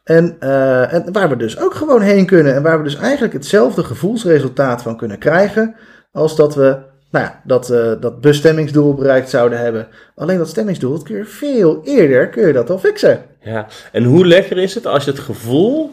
En, 0.05 0.37
eh, 0.41 0.93
en 0.93 1.13
waar 1.13 1.29
we 1.29 1.37
dus 1.37 1.61
ook 1.61 1.75
gewoon 1.75 2.01
heen 2.01 2.27
kunnen. 2.27 2.55
En 2.55 2.63
waar 2.63 2.79
we 2.79 2.85
dus 2.85 2.97
eigenlijk 2.97 3.33
hetzelfde 3.33 3.85
gevoelsresultaat 3.85 4.83
van 4.83 4.97
kunnen 4.97 5.19
krijgen. 5.19 5.75
Als 6.13 6.37
dat 6.37 6.55
we 6.55 6.79
nou 7.11 7.27
ja, 7.27 7.41
dat, 7.45 7.71
eh, 7.71 7.93
dat 8.01 8.21
bestemmingsdoel 8.21 8.95
bereikt 8.95 9.31
zouden 9.31 9.59
hebben. 9.59 9.89
Alleen 10.15 10.39
dat 10.39 10.49
stemmingsdoel, 10.49 10.93
dat 10.93 11.03
kun 11.03 11.17
je 11.17 11.25
veel 11.25 11.81
eerder 11.85 12.29
kun 12.29 12.47
je 12.47 12.53
dat 12.53 12.71
al 12.71 12.79
fixen. 12.79 13.23
ja. 13.43 13.67
En 13.93 14.05
hoe 14.05 14.27
lekker 14.27 14.59
is 14.59 14.75
het 14.75 14.87
als 14.87 15.05
je 15.05 15.11
het 15.11 15.21
gevoel, 15.21 15.91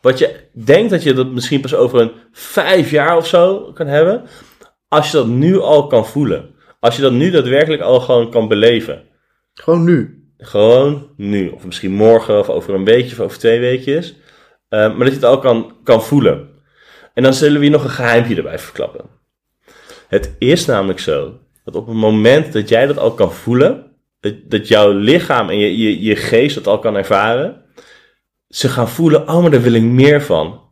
wat 0.00 0.18
je 0.18 0.34
denkt 0.52 0.90
dat 0.90 1.02
je 1.02 1.12
dat 1.12 1.26
misschien 1.32 1.60
pas 1.60 1.74
over 1.74 2.00
een 2.00 2.12
vijf 2.32 2.90
jaar 2.90 3.16
of 3.16 3.26
zo 3.26 3.72
kan 3.74 3.86
hebben, 3.86 4.22
als 4.94 5.10
je 5.10 5.16
dat 5.16 5.26
nu 5.26 5.60
al 5.60 5.86
kan 5.86 6.06
voelen. 6.06 6.54
Als 6.80 6.96
je 6.96 7.02
dat 7.02 7.12
nu 7.12 7.30
daadwerkelijk 7.30 7.82
al 7.82 8.00
gewoon 8.00 8.30
kan 8.30 8.48
beleven. 8.48 9.02
Gewoon 9.54 9.84
nu. 9.84 10.28
Gewoon 10.38 11.08
nu. 11.16 11.48
Of 11.48 11.64
misschien 11.64 11.92
morgen 11.92 12.38
of 12.38 12.48
over 12.48 12.74
een 12.74 12.84
weekje 12.84 13.12
of 13.12 13.20
over 13.20 13.38
twee 13.38 13.60
weekjes. 13.60 14.16
Eh, 14.68 14.78
maar 14.78 14.98
dat 14.98 15.08
je 15.08 15.14
het 15.14 15.24
al 15.24 15.38
kan, 15.38 15.72
kan 15.84 16.02
voelen. 16.02 16.48
En 17.14 17.22
dan 17.22 17.34
zullen 17.34 17.58
we 17.58 17.64
je 17.64 17.70
nog 17.70 17.84
een 17.84 17.90
geheimpje 17.90 18.36
erbij 18.36 18.58
verklappen. 18.58 19.04
Het 20.08 20.34
is 20.38 20.64
namelijk 20.64 20.98
zo 20.98 21.38
dat 21.64 21.74
op 21.74 21.86
het 21.86 21.96
moment 21.96 22.52
dat 22.52 22.68
jij 22.68 22.86
dat 22.86 22.98
al 22.98 23.12
kan 23.14 23.32
voelen, 23.32 23.84
dat, 24.20 24.34
dat 24.44 24.68
jouw 24.68 24.92
lichaam 24.92 25.50
en 25.50 25.58
je, 25.58 25.78
je, 25.78 26.02
je 26.02 26.16
geest 26.16 26.54
dat 26.54 26.66
al 26.66 26.78
kan 26.78 26.96
ervaren, 26.96 27.62
ze 28.48 28.68
gaan 28.68 28.88
voelen, 28.88 29.28
oh 29.28 29.40
maar 29.40 29.50
daar 29.50 29.62
wil 29.62 29.72
ik 29.72 29.82
meer 29.82 30.22
van. 30.22 30.63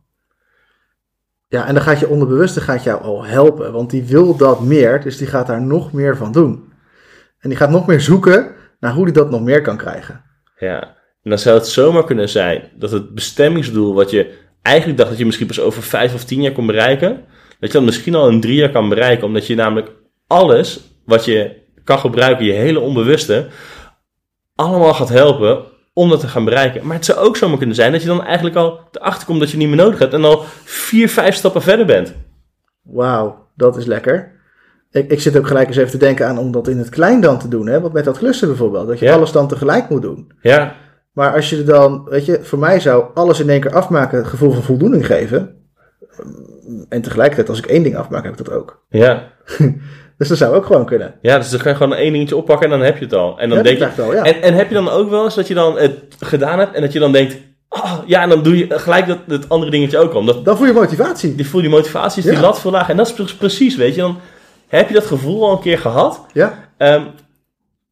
Ja, 1.53 1.67
en 1.67 1.73
dan 1.73 1.83
gaat 1.83 1.99
je 1.99 2.07
onderbewuste 2.07 2.61
gaat 2.61 2.83
jou 2.83 3.01
al 3.01 3.25
helpen. 3.25 3.71
Want 3.71 3.89
die 3.89 4.03
wil 4.03 4.35
dat 4.35 4.61
meer, 4.61 5.01
dus 5.01 5.17
die 5.17 5.27
gaat 5.27 5.47
daar 5.47 5.61
nog 5.61 5.91
meer 5.91 6.17
van 6.17 6.31
doen. 6.31 6.73
En 7.39 7.49
die 7.49 7.57
gaat 7.57 7.69
nog 7.69 7.87
meer 7.87 8.01
zoeken 8.01 8.51
naar 8.79 8.93
hoe 8.93 9.05
die 9.05 9.13
dat 9.13 9.29
nog 9.29 9.41
meer 9.41 9.61
kan 9.61 9.77
krijgen. 9.77 10.23
Ja, 10.57 10.81
en 11.23 11.29
dan 11.29 11.39
zou 11.39 11.57
het 11.57 11.67
zomaar 11.67 12.03
kunnen 12.03 12.29
zijn 12.29 12.71
dat 12.75 12.91
het 12.91 13.13
bestemmingsdoel 13.13 13.93
wat 13.93 14.09
je 14.09 14.37
eigenlijk 14.61 14.97
dacht 14.97 15.09
dat 15.09 15.19
je 15.19 15.25
misschien 15.25 15.47
pas 15.47 15.59
over 15.59 15.83
vijf 15.83 16.13
of 16.13 16.23
tien 16.23 16.41
jaar 16.41 16.51
kon 16.51 16.65
bereiken, 16.65 17.25
dat 17.59 17.71
je 17.71 17.77
dat 17.77 17.83
misschien 17.83 18.15
al 18.15 18.29
in 18.29 18.41
drie 18.41 18.55
jaar 18.55 18.71
kan 18.71 18.89
bereiken, 18.89 19.27
omdat 19.27 19.47
je 19.47 19.55
namelijk 19.55 19.91
alles 20.27 20.79
wat 21.05 21.25
je 21.25 21.61
kan 21.83 21.99
gebruiken, 21.99 22.45
je 22.45 22.51
hele 22.51 22.79
onbewuste, 22.79 23.47
allemaal 24.55 24.93
gaat 24.93 25.09
helpen 25.09 25.63
om 25.93 26.09
dat 26.09 26.19
te 26.19 26.27
gaan 26.27 26.45
bereiken. 26.45 26.85
Maar 26.87 26.95
het 26.95 27.05
zou 27.05 27.19
ook 27.19 27.37
zomaar 27.37 27.57
kunnen 27.57 27.75
zijn 27.75 27.91
dat 27.91 28.01
je 28.01 28.07
dan 28.07 28.23
eigenlijk 28.23 28.55
al 28.55 28.79
erachter 28.91 29.25
komt 29.27 29.39
dat 29.39 29.51
je 29.51 29.57
niet 29.57 29.67
meer 29.67 29.77
nodig 29.77 29.99
hebt 29.99 30.13
en 30.13 30.23
al 30.23 30.43
vier, 30.63 31.09
vijf 31.09 31.35
stappen 31.35 31.61
verder 31.61 31.85
bent. 31.85 32.13
Wauw, 32.81 33.47
dat 33.55 33.77
is 33.77 33.85
lekker. 33.85 34.31
Ik, 34.91 35.11
ik 35.11 35.21
zit 35.21 35.37
ook 35.37 35.47
gelijk 35.47 35.67
eens 35.67 35.77
even 35.77 35.91
te 35.91 35.97
denken 35.97 36.27
aan 36.27 36.37
om 36.37 36.51
dat 36.51 36.67
in 36.67 36.77
het 36.77 36.89
klein 36.89 37.21
dan 37.21 37.39
te 37.39 37.47
doen. 37.47 37.67
Hè? 37.67 37.81
Want 37.81 37.93
met 37.93 38.05
dat 38.05 38.17
klussen 38.17 38.47
bijvoorbeeld, 38.47 38.87
dat 38.87 38.99
je 38.99 39.05
Ja. 39.05 39.13
alles 39.13 39.31
dan 39.31 39.47
tegelijk 39.47 39.89
moet 39.89 40.01
doen. 40.01 40.31
Ja, 40.41 40.75
Maar 41.13 41.33
als 41.33 41.49
je 41.49 41.57
er 41.57 41.65
dan, 41.65 42.03
weet 42.09 42.25
je, 42.25 42.39
voor 42.43 42.59
mij 42.59 42.79
zou 42.79 43.05
alles 43.13 43.39
in 43.39 43.49
één 43.49 43.61
keer 43.61 43.73
afmaken 43.73 44.17
het 44.17 44.27
gevoel 44.27 44.51
van 44.51 44.63
voldoening 44.63 45.05
geven. 45.05 45.55
En 46.89 47.01
tegelijkertijd, 47.01 47.49
als 47.49 47.57
ik 47.57 47.65
één 47.65 47.83
ding 47.83 47.95
afmaak, 47.95 48.23
heb 48.23 48.31
ik 48.39 48.45
dat 48.45 48.51
ook. 48.55 48.83
ja. 48.89 49.31
Dus 50.29 50.39
dat 50.39 50.47
zou 50.47 50.55
ook 50.55 50.65
gewoon 50.65 50.85
kunnen. 50.85 51.13
Ja, 51.21 51.37
dus 51.37 51.49
dan 51.49 51.59
kan 51.59 51.71
je 51.71 51.77
gewoon 51.77 51.93
één 51.95 52.13
dingetje 52.13 52.35
oppakken 52.35 52.71
en 52.71 52.77
dan 52.77 52.85
heb 52.85 52.97
je 52.97 53.03
het 53.03 53.13
al. 53.13 53.39
En 53.39 53.49
dan 53.49 53.57
Ja, 53.57 53.63
denk 53.63 53.77
je, 53.77 53.89
dat 53.95 54.05
al, 54.05 54.13
ja. 54.13 54.23
En, 54.23 54.41
en 54.41 54.53
heb 54.53 54.67
je 54.67 54.73
dan 54.73 54.89
ook 54.89 55.09
wel 55.09 55.23
eens 55.23 55.35
dat 55.35 55.47
je 55.47 55.53
dan 55.53 55.77
het 55.79 55.93
gedaan 56.19 56.59
hebt 56.59 56.75
en 56.75 56.81
dat 56.81 56.93
je 56.93 56.99
dan 56.99 57.11
denkt, 57.11 57.37
oh, 57.69 57.93
ja, 58.05 58.21
en 58.21 58.29
dan 58.29 58.43
doe 58.43 58.57
je 58.57 58.79
gelijk 58.79 59.07
dat, 59.07 59.17
dat 59.27 59.49
andere 59.49 59.71
dingetje 59.71 59.97
ook 59.97 60.13
al. 60.13 60.19
Omdat 60.19 60.45
Dan 60.45 60.57
voel 60.57 60.67
je 60.67 60.73
motivatie. 60.73 61.35
die 61.35 61.47
voel 61.47 61.61
die 61.61 61.69
motivatie, 61.69 62.17
is 62.23 62.25
die 62.29 62.33
Ja. 62.37 62.41
lat 62.41 62.59
veel. 62.59 62.77
En 62.77 62.97
dat 62.97 63.07
is 63.07 63.13
pre- 63.13 63.35
precies, 63.37 63.75
weet 63.75 63.95
je, 63.95 64.01
dan 64.01 64.19
heb 64.67 64.87
je 64.87 64.93
dat 64.93 65.05
gevoel 65.05 65.45
al 65.45 65.51
een 65.51 65.59
keer 65.61 65.79
gehad. 65.79 66.25
Ja. 66.33 66.69
ehm, 66.77 67.01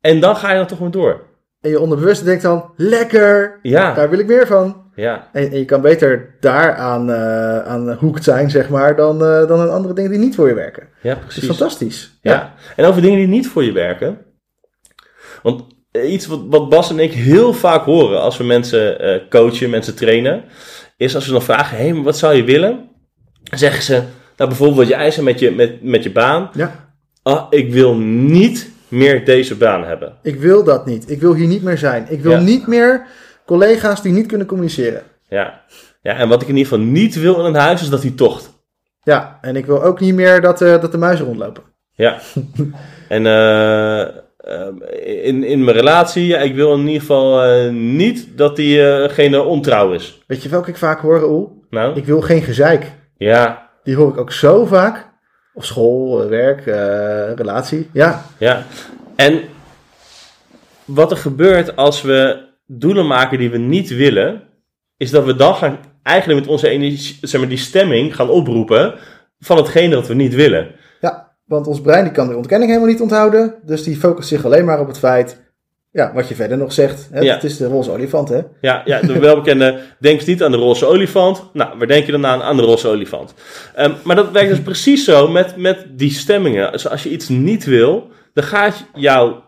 en 0.01 0.19
dan 0.19 0.35
ga 0.35 0.51
je 0.51 0.57
dan 0.57 0.67
toch 0.67 0.77
weer 0.77 0.91
door. 0.91 1.21
En 1.61 1.69
je 1.69 1.79
onderbewuste 1.79 2.25
denkt 2.25 2.41
dan, 2.41 2.71
lekker, 2.75 3.59
Ja, 3.61 3.93
daar 3.93 4.09
wil 4.09 4.19
ik 4.19 4.27
meer 4.27 4.47
van. 4.47 4.83
ja, 4.95 5.29
En, 5.33 5.51
en 5.51 5.57
je 5.57 5.65
kan 5.65 5.81
beter 5.81 6.35
daar 6.39 6.75
aan, 6.75 7.11
eh 7.11 7.59
aan 7.59 7.93
hoekt 7.93 8.23
zijn, 8.23 8.49
zeg 8.49 8.69
maar, 8.69 8.95
dan, 8.95 9.23
eh, 9.25 9.47
dan 9.47 9.59
aan 9.59 9.71
andere 9.71 9.93
dingen 9.93 10.11
die 10.11 10.19
niet 10.19 10.35
voor 10.35 10.47
je 10.47 10.53
werken. 10.53 10.87
ja, 11.01 11.09
Dat 11.13 11.17
is 11.19 11.25
precies. 11.33 11.45
fantastisch. 11.57 12.17
Ja. 12.21 12.53
En 12.75 12.85
over 12.85 13.01
dingen 13.01 13.17
die 13.17 13.27
niet 13.27 13.47
voor 13.47 13.63
je 13.63 13.71
werken. 13.71 14.17
Want 15.43 15.63
eh, 15.91 16.11
iets 16.13 16.27
wat, 16.27 16.41
wat 16.49 16.69
Bas 16.69 16.89
en 16.89 16.99
ik 16.99 17.13
heel 17.13 17.53
vaak 17.53 17.83
horen 17.85 18.21
als 18.21 18.37
we 18.37 18.43
mensen 18.43 18.97
coachen, 19.29 19.69
mensen 19.69 19.95
trainen, 19.95 20.43
is 20.97 21.15
als 21.15 21.25
we 21.25 21.31
dan 21.31 21.41
vragen: 21.41 21.77
hé, 21.77 21.93
maar 21.93 22.03
wat 22.03 22.17
zou 22.17 22.35
je 22.35 22.43
willen? 22.43 22.89
Zeggen 23.55 23.83
ze, 23.83 23.93
nou 24.37 24.49
bijvoorbeeld 24.49 24.77
wat 24.79 24.87
jij 24.87 25.11
zei 25.11 25.25
met 25.25 25.39
je, 25.39 25.51
met, 25.51 25.83
met 25.83 26.03
je 26.03 26.11
baan. 26.11 26.49
Ja. 26.53 26.89
Ah, 27.23 27.45
ik 27.49 27.71
wil 27.73 27.95
niet 27.97 28.70
meer 28.91 29.25
deze 29.25 29.55
baan 29.55 29.83
hebben. 29.83 30.13
Ik 30.23 30.39
wil 30.39 30.63
dat 30.63 30.85
niet. 30.85 31.09
Ik 31.09 31.21
wil 31.21 31.33
hier 31.33 31.47
niet 31.47 31.63
meer 31.63 31.77
zijn. 31.77 32.05
Ik 32.09 32.21
wil 32.21 32.31
Ja. 32.31 32.39
niet 32.39 32.67
meer 32.67 33.05
collega's 33.45 34.01
die 34.01 34.11
niet 34.11 34.27
kunnen 34.27 34.47
communiceren. 34.47 35.01
Ja. 35.29 35.61
ja, 36.01 36.15
en 36.17 36.29
wat 36.29 36.41
ik 36.41 36.47
in 36.47 36.55
ieder 36.57 36.71
geval 36.71 36.85
niet 36.87 37.15
wil 37.21 37.39
in 37.39 37.45
een 37.45 37.55
huis 37.61 37.81
is 37.81 37.89
dat 37.89 38.01
die 38.01 38.15
tocht. 38.15 38.59
Ja, 39.03 39.37
en 39.41 39.55
ik 39.55 39.65
wil 39.65 39.83
ook 39.83 39.99
niet 39.99 40.15
meer 40.15 40.41
dat, 40.41 40.61
eh, 40.61 40.81
dat 40.81 40.91
de 40.91 40.97
muizen 40.97 41.25
rondlopen. 41.25 41.63
Ja. 41.91 42.19
en 43.07 43.25
eh, 43.25 44.01
ehm, 44.37 44.81
in, 45.23 45.43
in 45.43 45.63
mijn 45.63 45.77
relatie, 45.77 46.25
ja, 46.27 46.37
ik 46.37 46.55
wil 46.55 46.73
in 46.73 46.79
ieder 46.87 46.99
geval 46.99 47.43
eh, 47.43 47.71
niet 47.71 48.27
dat 48.37 48.55
diegene 48.55 49.41
ontrouw 49.41 49.91
is. 49.93 50.21
Weet 50.27 50.43
je 50.43 50.49
welke 50.49 50.69
ik 50.69 50.77
vaak 50.77 50.99
hoor, 50.99 51.23
Oel? 51.23 51.63
Nou, 51.69 51.95
Ik 51.95 52.05
wil 52.05 52.21
geen 52.21 52.41
gezeik. 52.41 52.91
ja, 53.17 53.69
Die 53.83 53.95
hoor 53.95 54.09
ik 54.09 54.17
ook 54.17 54.31
zo 54.31 54.65
vaak. 54.65 55.09
Op 55.53 55.63
school, 55.63 56.23
eh, 56.23 56.29
werk, 56.29 56.65
eh, 56.65 57.33
relatie. 57.35 57.89
Ja, 57.93 58.25
ja. 58.37 58.65
En 59.15 59.41
wat 60.85 61.11
er 61.11 61.17
gebeurt 61.17 61.75
als 61.75 62.01
we 62.01 62.49
doelen 62.65 63.07
maken 63.07 63.37
die 63.37 63.49
we 63.51 63.57
niet 63.57 63.89
willen, 63.89 64.41
is 64.97 65.11
dat 65.11 65.25
we 65.25 65.35
dan 65.35 65.55
gaan 65.55 65.77
eigenlijk 66.03 66.39
met 66.39 66.49
onze 66.49 66.69
energie, 66.69 67.17
zeg 67.21 67.39
maar, 67.39 67.49
die 67.49 67.57
stemming 67.57 68.15
gaan 68.15 68.29
oproepen 68.29 68.93
van 69.39 69.57
hetgene 69.57 69.93
dat 69.95 70.07
we 70.07 70.13
niet 70.13 70.35
willen. 70.35 70.71
ja, 70.99 71.35
want 71.45 71.67
ons 71.67 71.81
brein 71.81 72.03
die 72.03 72.13
kan 72.13 72.27
de 72.27 72.35
ontkenning 72.35 72.69
helemaal 72.71 72.91
niet 72.91 73.01
onthouden. 73.01 73.55
Dus 73.65 73.83
die 73.83 73.95
focust 73.95 74.27
zich 74.27 74.45
alleen 74.45 74.65
maar 74.65 74.79
op 74.79 74.87
het 74.87 74.99
feit... 74.99 75.50
Ja, 75.91 76.13
wat 76.13 76.27
je 76.27 76.35
verder 76.35 76.57
nog 76.57 76.73
zegt. 76.73 77.09
Hè? 77.11 77.19
Ja. 77.19 77.33
Het 77.33 77.43
is 77.43 77.57
de 77.57 77.67
roze 77.67 77.91
olifant, 77.91 78.29
hè? 78.29 78.39
Ja, 78.61 78.81
ja 78.85 79.01
de 79.01 79.19
welbekende, 79.19 79.79
denk 79.99 80.25
niet 80.25 80.43
aan 80.43 80.51
de 80.51 80.57
roze 80.57 80.85
olifant. 80.85 81.49
Nou, 81.53 81.77
waar 81.77 81.87
denk 81.87 82.05
je 82.05 82.11
dan 82.11 82.25
aan? 82.25 82.41
Aan 82.41 82.57
de 82.57 82.63
roze 82.63 82.87
olifant. 82.87 83.33
Ehm, 83.75 83.91
maar 84.03 84.15
dat 84.15 84.31
werkt 84.31 84.49
dus 84.49 84.61
precies 84.61 85.05
zo 85.05 85.27
met, 85.27 85.57
met 85.57 85.85
die 85.89 86.11
stemmingen. 86.11 86.71
Dus 86.71 86.87
als 86.87 87.03
je 87.03 87.09
iets 87.09 87.29
niet 87.29 87.65
wil, 87.65 88.07
dan 88.33 88.43
gaat 88.43 88.85
jouw 88.93 89.43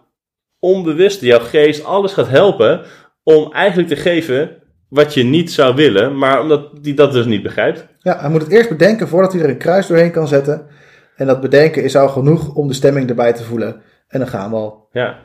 onbewuste, 0.60 1.26
jouw 1.26 1.40
geest, 1.40 1.84
alles 1.84 2.14
gaat 2.14 2.30
helpen 2.30 2.82
om 3.24 3.52
eigenlijk 3.52 3.90
te 3.90 3.96
geven 3.96 4.50
wat 4.90 5.14
je 5.14 5.24
niet 5.24 5.52
zou 5.52 5.76
willen, 5.76 6.18
maar 6.18 6.42
omdat 6.42 6.84
die 6.84 6.94
dat 6.94 7.12
dus 7.12 7.26
niet 7.26 7.44
begrijpt. 7.44 7.88
Ja, 8.00 8.20
hij 8.20 8.30
moet 8.30 8.42
het 8.42 8.52
eerst 8.52 8.70
bedenken 8.70 9.08
voordat 9.08 9.34
hij 9.34 9.42
er 9.42 9.50
een 9.50 9.58
kruis 9.58 9.88
doorheen 9.88 10.12
kan 10.12 10.28
zetten. 10.28 10.68
En 11.16 11.28
dat 11.28 11.42
bedenken 11.42 11.84
is 11.84 11.96
al 11.96 12.10
genoeg 12.10 12.56
om 12.56 12.68
de 12.68 12.74
stemming 12.74 13.10
erbij 13.10 13.34
te 13.34 13.44
voelen. 13.44 13.82
En 14.08 14.20
dan 14.20 14.28
gaan 14.28 14.50
we 14.50 14.56
al. 14.56 14.88
Ja. 14.92 15.20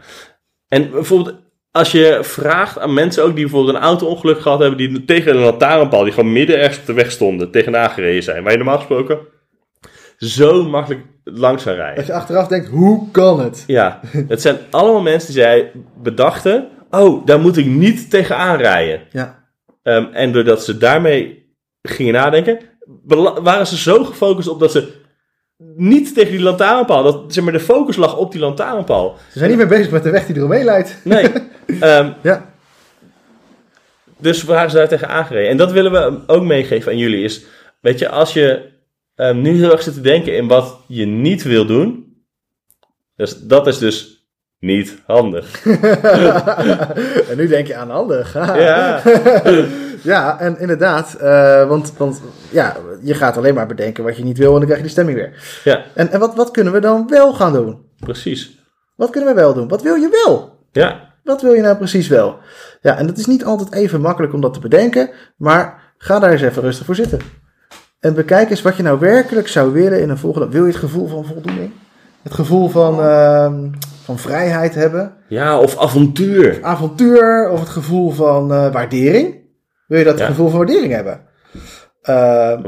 En 0.68 0.90
bijvoorbeeld, 0.90 1.37
als 1.70 1.92
je 1.92 2.18
vraagt 2.22 2.78
aan 2.78 2.94
mensen 2.94 3.25
ook 3.25 3.34
die 3.34 3.44
bijvoorbeeld 3.44 3.76
een 3.76 3.82
auto-ongeluk 3.82 4.40
gehad 4.40 4.58
hebben, 4.58 4.78
die 4.78 5.04
tegen 5.04 5.37
een 5.37 5.42
lantaarnpaal, 5.42 6.04
die 6.04 6.12
gewoon 6.12 6.32
midden 6.32 6.58
ergens 6.58 6.78
op 6.78 6.87
de 6.87 6.92
weg 6.92 7.10
stonden, 7.10 7.50
tegenaan 7.50 7.90
gereden 7.90 8.22
zijn, 8.22 8.42
waar 8.42 8.52
je 8.52 8.58
normaal 8.58 8.78
gesproken 8.78 9.18
zo 10.16 10.64
makkelijk 10.64 11.04
langs 11.25 11.62
zou 11.62 11.76
rijden. 11.76 11.96
Dat 11.96 12.06
je 12.06 12.12
achteraf 12.12 12.48
denkt, 12.48 12.68
hoe 12.68 13.10
kan 13.10 13.40
het? 13.40 13.64
Ja, 13.66 14.00
het 14.28 14.40
zijn 14.42 14.58
allemaal 14.70 15.02
mensen 15.02 15.32
die 15.32 15.42
zij 15.42 15.72
bedachten, 16.02 16.68
oh, 16.90 17.26
daar 17.26 17.40
moet 17.40 17.56
ik 17.56 17.66
niet 17.66 18.10
tegenaan 18.10 18.56
rijden. 18.56 19.02
Ja, 19.10 19.38
Ehm, 19.88 20.04
en 20.12 20.32
doordat 20.32 20.64
ze 20.64 20.76
daarmee 20.76 21.46
gingen 21.82 22.12
nadenken, 22.12 22.58
waren 23.42 23.66
ze 23.66 23.76
zo 23.76 24.04
gefocust 24.04 24.48
op 24.48 24.60
dat 24.60 24.72
ze 24.72 25.06
niet 25.76 26.14
tegen 26.14 26.30
die 26.30 26.40
lantaarnpaal, 26.40 27.02
dat 27.02 27.34
zeg 27.34 27.44
maar, 27.44 27.52
de 27.52 27.60
focus 27.60 27.96
lag 27.96 28.16
op 28.16 28.32
die 28.32 28.40
lantaarnpaal. 28.40 29.16
ze 29.32 29.38
zijn 29.38 29.50
niet 29.50 29.58
meer 29.58 29.68
bezig 29.68 29.90
met 29.90 30.02
de 30.02 30.10
weg 30.10 30.26
die 30.26 30.36
eromheen 30.36 30.64
leidt. 30.64 30.96
Nee. 31.04 31.28
Ehm, 31.80 32.12
Ja, 32.22 32.52
dus 34.18 34.42
waren 34.42 34.70
ze 34.70 34.76
daar 34.76 34.88
tegen 34.88 35.08
aangereden. 35.08 35.50
En 35.50 35.56
dat 35.56 35.72
willen 35.72 35.92
we 35.92 36.20
ook 36.26 36.42
meegeven 36.42 36.92
aan 36.92 36.98
jullie. 36.98 37.24
Is, 37.24 37.44
weet 37.80 37.98
je, 37.98 38.08
als 38.08 38.32
je 38.32 38.70
ehm, 39.14 39.40
nu 39.40 39.56
heel 39.56 39.72
erg 39.72 39.82
zit 39.82 39.94
te 39.94 40.00
denken 40.00 40.36
in 40.36 40.48
wat 40.48 40.80
je 40.86 41.06
niet 41.06 41.42
wil 41.42 41.66
doen. 41.66 42.16
Dus 43.16 43.40
dat 43.40 43.66
is 43.66 43.78
dus 43.78 44.17
niet 44.60 44.96
handig. 45.06 45.66
en 47.30 47.36
nu 47.36 47.46
denk 47.46 47.66
je 47.66 47.76
aan 47.76 47.90
handig. 47.90 48.32
Ja, 48.56 49.02
Ja, 50.02 50.40
en 50.40 50.58
inderdaad, 50.60 51.14
eh, 51.14 51.68
want, 51.68 51.92
want 51.96 52.20
ja, 52.50 52.76
je 53.02 53.14
gaat 53.14 53.36
alleen 53.36 53.54
maar 53.54 53.66
bedenken 53.66 54.04
wat 54.04 54.16
je 54.16 54.24
niet 54.24 54.38
wil 54.38 54.46
en 54.52 54.54
dan 54.56 54.62
krijg 54.64 54.76
je 54.76 54.82
die 54.82 54.92
stemming 54.92 55.18
weer. 55.18 55.60
ja, 55.64 55.82
En, 55.94 56.10
en 56.10 56.20
wat, 56.20 56.34
wat 56.34 56.50
kunnen 56.50 56.72
we 56.72 56.80
dan 56.80 57.06
wel 57.08 57.32
gaan 57.34 57.52
doen? 57.52 57.78
precies. 58.00 58.58
Wat 58.94 59.10
kunnen 59.10 59.34
we 59.34 59.40
wel 59.40 59.54
doen? 59.54 59.68
Wat 59.68 59.82
wil 59.82 59.94
je 59.94 60.22
wel? 60.24 60.58
Ja, 60.72 61.00
Wat 61.24 61.42
wil 61.42 61.52
je 61.52 61.60
nou 61.62 61.76
precies 61.76 62.08
wel? 62.08 62.38
Ja, 62.80 62.96
en 62.98 63.06
het 63.06 63.18
is 63.18 63.26
niet 63.26 63.44
altijd 63.44 63.72
even 63.72 64.00
makkelijk 64.00 64.32
om 64.32 64.40
dat 64.40 64.54
te 64.54 64.60
bedenken, 64.60 65.10
maar 65.36 65.92
ga 65.98 66.18
daar 66.18 66.30
eens 66.30 66.42
even 66.42 66.62
rustig 66.62 66.86
voor 66.86 66.94
zitten. 66.94 67.18
En 68.00 68.14
bekijk 68.14 68.50
eens 68.50 68.62
wat 68.62 68.76
je 68.76 68.82
nou 68.82 68.98
werkelijk 68.98 69.48
zou 69.48 69.72
willen 69.72 70.00
in 70.00 70.08
een 70.10 70.18
volgende. 70.18 70.48
Wil 70.48 70.62
je 70.64 70.70
het 70.70 70.80
gevoel 70.80 71.06
van 71.08 71.24
voldoening? 71.24 71.70
Het 72.22 72.34
gevoel 72.34 72.68
van, 72.68 73.00
ehm, 73.02 73.70
van 74.08 74.18
vrijheid 74.18 74.74
hebben? 74.74 75.14
ja 75.28 75.58
of 75.60 75.78
avontuur. 75.78 76.58
Avontuur? 76.62 77.48
Of 77.50 77.60
het 77.60 77.68
gevoel 77.68 78.10
van 78.10 78.52
eh, 78.52 78.72
waardering? 78.72 79.36
Wil 79.86 79.98
je 79.98 80.04
dat 80.04 80.18
Ja. 80.18 80.26
gevoel 80.26 80.48
van 80.48 80.58
waardering 80.58 80.92
hebben? 80.92 81.20
Ehm, 82.02 82.62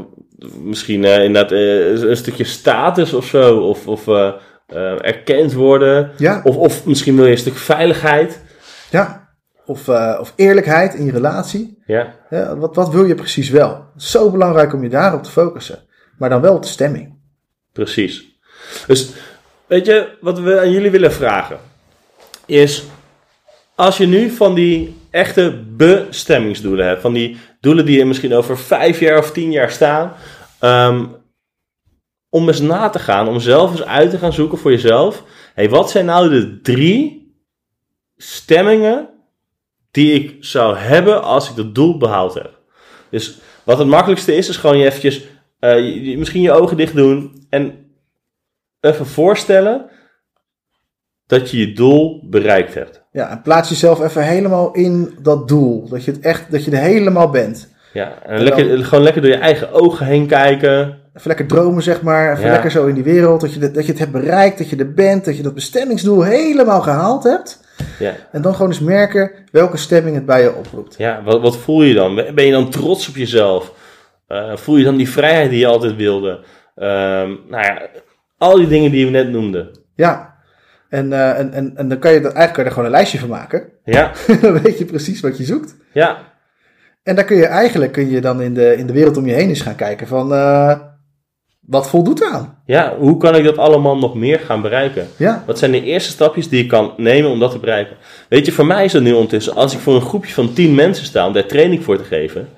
Misschien 0.63 1.05
eh, 1.05 1.25
inderdaad 1.25 1.53
eh, 1.53 2.01
een 2.09 2.17
stukje 2.17 2.45
status 2.45 3.13
of 3.13 3.25
zo. 3.25 3.59
Of, 3.59 3.87
of 3.87 4.07
erkend 5.03 5.53
worden. 5.53 6.11
ja, 6.17 6.41
Of, 6.45 6.57
of 6.57 6.87
misschien 6.87 7.17
wil 7.17 7.25
je 7.25 7.31
een 7.31 7.39
stuk 7.39 7.57
veiligheid. 7.57 8.41
ja. 8.91 9.29
Of, 9.67 9.89
of 10.21 10.33
eerlijkheid 10.37 10.95
in 10.95 11.05
je 11.05 11.13
relatie. 11.13 11.83
Ja, 11.87 12.15
Ja, 12.31 12.57
wat, 12.57 12.75
wat 12.75 12.91
wil 12.91 13.05
je 13.05 13.15
precies 13.15 13.51
wel? 13.51 13.85
Zo 13.97 14.31
belangrijk 14.31 14.73
om 14.75 14.83
je 14.83 14.89
daarop 14.89 15.23
te 15.23 15.31
focussen. 15.31 15.79
Maar 16.19 16.29
dan 16.29 16.41
wel 16.41 16.55
op 16.55 16.63
de 16.63 16.69
stemming. 16.69 17.19
precies. 17.73 18.39
Dus 18.87 19.11
weet 19.71 19.87
je, 19.87 20.09
wat 20.21 20.39
we 20.39 20.61
aan 20.61 20.71
jullie 20.71 20.91
willen 20.91 21.13
vragen 21.13 21.59
is, 22.47 22.85
als 23.75 23.97
je 23.97 24.07
nu 24.07 24.31
van 24.31 24.55
die 24.55 24.97
echte 25.11 25.63
bestemmingsdoelen 25.77 26.87
hebt, 26.87 27.01
van 27.01 27.13
die 27.13 27.37
doelen 27.61 27.87
die 27.87 28.01
er 28.01 28.07
misschien 28.07 28.35
over 28.35 28.59
vijf 28.59 29.01
jaar 29.01 29.19
of 29.19 29.33
tien 29.33 29.51
jaar 29.53 29.71
staan, 29.71 30.13
ehm, 30.59 31.07
om 32.29 32.49
eens 32.49 32.61
na 32.61 32.89
te 32.89 32.99
gaan, 32.99 33.29
om 33.29 33.41
zelf 33.41 33.71
eens 33.71 33.85
uit 33.85 34.11
te 34.11 34.19
gaan 34.19 34.33
zoeken 34.33 34.59
voor 34.59 34.71
jezelf, 34.71 35.25
hey, 35.55 35.69
wat 35.69 35.91
zijn 35.91 36.05
nou 36.05 36.29
de 36.31 36.61
drie 36.61 37.35
stemmingen 38.17 39.09
die 39.91 40.13
ik 40.13 40.37
zou 40.45 40.77
hebben 40.77 41.23
als 41.23 41.51
ik 41.51 41.57
dat 41.57 41.75
doel 41.75 41.97
behaald 41.97 42.35
heb? 42.35 42.59
Dus 43.11 43.39
wat 43.65 43.79
het 43.79 43.89
makkelijkste 43.89 44.35
is, 44.37 44.49
is 44.49 44.57
gewoon 44.57 44.79
je 44.79 44.85
eventjes, 44.87 45.23
eh, 45.59 45.77
je- 45.77 46.11
je- 46.11 46.19
misschien 46.19 46.43
je 46.43 46.53
ogen 46.53 46.77
dicht 46.77 46.95
doen 46.95 47.47
en 47.51 47.80
even 48.81 49.07
voorstellen 49.07 49.87
dat 51.27 51.51
je 51.51 51.59
je 51.59 51.73
doel 51.73 52.27
bereikt 52.31 52.75
hebt. 52.75 53.03
Ja, 53.13 53.31
en 53.31 53.43
plaats 53.43 53.69
jezelf 53.69 54.01
even 54.01 54.23
helemaal 54.23 54.73
in 54.73 55.15
dat 55.23 55.49
doel. 55.49 55.89
Dat 55.89 56.05
je, 56.05 56.11
het 56.11 56.21
echt, 56.21 56.51
dat 56.51 56.65
je 56.65 56.71
er 56.71 56.77
helemaal 56.79 57.31
bent. 57.31 57.69
Ja, 57.93 58.13
en, 58.23 58.31
En 58.37 58.43
lekker, 58.43 58.85
gewoon 58.85 59.05
lekker 59.05 59.23
door 59.23 59.31
je 59.31 59.37
eigen 59.37 59.73
ogen 59.73 60.07
heen 60.07 60.27
kijken. 60.27 60.99
Even 61.15 61.27
lekker 61.29 61.47
dromen, 61.47 61.83
zeg 61.83 62.03
maar. 62.03 62.33
Even 62.33 62.45
Ja. 62.45 62.51
lekker 62.51 62.71
zo 62.71 62.87
in 62.87 62.95
die 62.95 63.05
wereld. 63.05 63.41
Dat 63.41 63.55
je, 63.55 63.61
dat, 63.61 63.75
dat 63.75 63.85
je 63.85 63.91
het 63.91 64.01
hebt 64.01 64.13
bereikt, 64.13 64.59
dat 64.59 64.69
je 64.71 64.77
er 64.77 64.93
bent. 64.95 65.25
Dat 65.25 65.37
je 65.37 65.43
dat 65.43 65.55
bestemmingsdoel 65.55 66.23
helemaal 66.23 66.81
gehaald 66.81 67.23
hebt. 67.25 67.61
Ja, 67.99 68.13
En 68.33 68.43
dan 68.43 68.53
gewoon 68.55 68.71
eens 68.71 68.81
merken 68.81 69.31
welke 69.53 69.77
stemming 69.77 70.15
het 70.17 70.27
bij 70.27 70.43
je 70.43 70.55
oproept. 70.55 70.95
ja 70.99 71.23
wat, 71.25 71.41
wat 71.41 71.57
voel 71.57 71.83
je 71.83 71.95
dan? 71.95 72.15
Ben 72.15 72.45
je 72.45 72.53
dan 72.53 72.71
trots 72.71 73.09
op 73.09 73.17
jezelf? 73.17 73.73
Eh, 74.27 74.57
voel 74.57 74.77
je 74.77 74.85
dan 74.85 74.97
die 74.97 75.11
vrijheid 75.11 75.51
die 75.51 75.59
je 75.59 75.67
altijd 75.67 75.97
wilde? 75.97 76.45
Ehm, 76.75 77.29
nou 77.49 77.63
ja, 77.65 77.81
al 78.41 78.57
die 78.57 78.69
dingen 78.69 78.91
die 78.91 79.05
we 79.05 79.11
net 79.11 79.31
noemden. 79.31 79.71
Ja. 79.95 80.35
En, 80.89 81.13
eh, 81.13 81.39
en, 81.39 81.53
en, 81.53 81.77
en 81.77 81.89
dan 81.89 81.99
kan 81.99 82.13
je, 82.13 82.21
dat, 82.21 82.33
eigenlijk 82.33 82.53
kan 82.53 82.63
je 82.63 82.69
er 82.69 82.75
gewoon 82.75 82.85
een 82.85 82.95
lijstje 82.97 83.19
van 83.19 83.29
maken. 83.29 83.69
Ja, 83.85 84.13
dan 84.41 84.63
weet 84.63 84.79
je 84.79 84.85
precies 84.85 85.21
wat 85.21 85.39
je 85.39 85.45
zoekt. 85.45 85.77
ja, 85.93 86.19
En 87.03 87.15
dan 87.17 87.25
kun 87.25 87.37
je 87.37 87.47
eigenlijk 87.47 87.93
kun 87.93 88.11
je 88.11 88.21
dan 88.21 88.43
in 88.43 88.55
de, 88.55 88.77
in 88.77 88.87
de 88.87 88.93
wereld 88.93 89.17
om 89.17 89.27
je 89.27 89.33
heen 89.33 89.49
eens 89.49 89.61
gaan 89.61 89.75
kijken 89.75 90.07
van... 90.07 90.33
eh, 90.35 90.79
wat 91.61 91.89
voldoet 91.89 92.25
aan? 92.25 92.63
ja, 92.67 92.97
hoe 92.99 93.17
kan 93.17 93.37
ik 93.37 93.45
dat 93.45 93.59
allemaal 93.59 93.99
nog 93.99 94.15
meer 94.15 94.39
gaan 94.39 94.63
bereiken? 94.63 95.07
Ja, 95.17 95.43
Wat 95.47 95.59
zijn 95.59 95.71
de 95.73 95.83
eerste 95.83 96.11
stapjes 96.11 96.49
die 96.49 96.63
ik 96.63 96.69
kan 96.69 96.93
nemen 96.97 97.31
om 97.31 97.39
dat 97.39 97.51
te 97.51 97.59
bereiken? 97.59 97.97
Weet 98.29 98.47
je, 98.47 98.53
voor 98.53 98.67
mij 98.67 98.85
is 98.85 98.93
dat 98.93 99.03
nu 99.03 99.13
ondertussen, 99.13 99.55
als 99.55 99.73
ik 99.75 99.79
voor 99.81 99.95
een 99.95 100.01
groepje 100.01 100.33
van 100.35 100.53
10 100.53 100.75
mensen 100.75 101.05
sta 101.05 101.27
om 101.27 101.33
daar 101.33 101.47
training 101.47 101.85
voor 101.85 101.97
te 101.97 102.05
geven, 102.05 102.49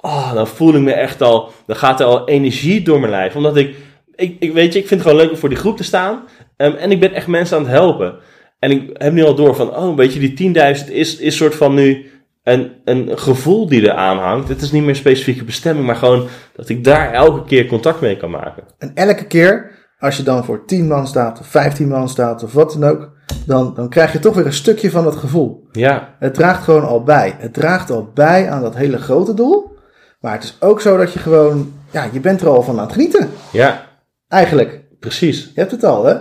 oh, 0.00 0.34
dan 0.34 0.46
voel 0.46 0.74
ik 0.74 0.80
me 0.80 0.92
echt 0.92 1.22
al, 1.22 1.52
dan 1.66 1.76
gaat 1.76 2.00
er 2.00 2.06
al 2.06 2.28
energie 2.28 2.82
door 2.82 3.00
mijn 3.00 3.12
lijf. 3.12 3.36
Omdat 3.36 3.56
ik, 3.56 3.76
ik, 4.14 4.36
ik 4.38 4.52
weet 4.52 4.72
je, 4.72 4.78
ik 4.78 4.86
vind 4.86 5.00
het 5.00 5.08
gewoon 5.08 5.24
leuk 5.24 5.30
om 5.30 5.36
voor 5.40 5.48
die 5.48 5.58
groep 5.58 5.76
te 5.76 5.84
staan 5.84 6.22
ehm, 6.56 6.72
en 6.72 6.90
ik 6.90 7.00
ben 7.00 7.12
echt 7.12 7.26
mensen 7.26 7.56
aan 7.56 7.62
het 7.62 7.72
helpen. 7.72 8.14
En 8.58 8.70
ik 8.70 8.90
heb 8.92 9.12
nu 9.12 9.24
al 9.24 9.34
door 9.34 9.54
van, 9.54 9.76
oh, 9.76 9.96
weet 9.96 10.12
je, 10.14 10.34
die 10.34 10.54
10.000 10.86 10.92
is, 10.92 11.16
is 11.16 11.36
soort 11.36 11.54
van 11.54 11.74
nu 11.74 12.10
een, 12.42 12.72
een 12.84 13.18
gevoel 13.18 13.68
die 13.68 13.88
er 13.88 13.94
aan 13.94 14.18
hangt. 14.18 14.48
Het 14.48 14.62
is 14.62 14.72
niet 14.72 14.80
meer 14.80 14.90
een 14.90 14.96
specifieke 14.96 15.44
bestemming, 15.44 15.86
maar 15.86 15.96
gewoon 15.96 16.26
dat 16.56 16.68
ik 16.68 16.84
daar 16.84 17.12
elke 17.12 17.44
keer 17.44 17.66
contact 17.66 18.00
mee 18.00 18.16
kan 18.16 18.30
maken. 18.30 18.64
en 18.78 18.90
elke 18.94 19.26
keer 19.26 19.70
als 19.98 20.16
je 20.16 20.22
dan 20.22 20.44
voor 20.44 20.64
10 20.64 20.86
man 20.86 21.06
staat 21.06 21.40
of 21.40 21.46
15 21.46 21.88
man 21.88 22.08
staat 22.08 22.42
of 22.42 22.52
wat 22.52 22.76
dan 22.78 22.90
ook... 22.90 23.10
Dan, 23.46 23.74
dan 23.74 23.88
krijg 23.88 24.12
je 24.12 24.18
toch 24.18 24.34
weer 24.34 24.46
een 24.46 24.52
stukje 24.52 24.90
van 24.90 25.04
dat 25.04 25.16
gevoel. 25.16 25.68
Ja, 25.72 26.14
Het 26.18 26.34
draagt 26.34 26.64
gewoon 26.64 26.84
al 26.84 27.02
bij. 27.02 27.36
Het 27.38 27.54
draagt 27.54 27.90
al 27.90 28.10
bij 28.14 28.50
aan 28.50 28.62
dat 28.62 28.76
hele 28.76 28.98
grote 28.98 29.34
doel. 29.34 29.76
Maar 30.20 30.32
het 30.32 30.42
is 30.42 30.56
ook 30.60 30.80
zo 30.80 30.96
dat 30.96 31.12
je 31.12 31.18
gewoon... 31.18 31.72
Ja, 31.90 32.08
je 32.12 32.20
bent 32.20 32.40
er 32.40 32.48
al 32.48 32.62
van 32.62 32.78
aan 32.78 32.84
het 32.84 32.92
genieten. 32.92 33.28
ja, 33.52 33.86
Eigenlijk. 34.32 34.80
precies. 35.00 35.50
Je 35.54 35.60
hebt 35.60 35.70
het 35.70 35.84
al, 35.84 36.04
hè? 36.04 36.14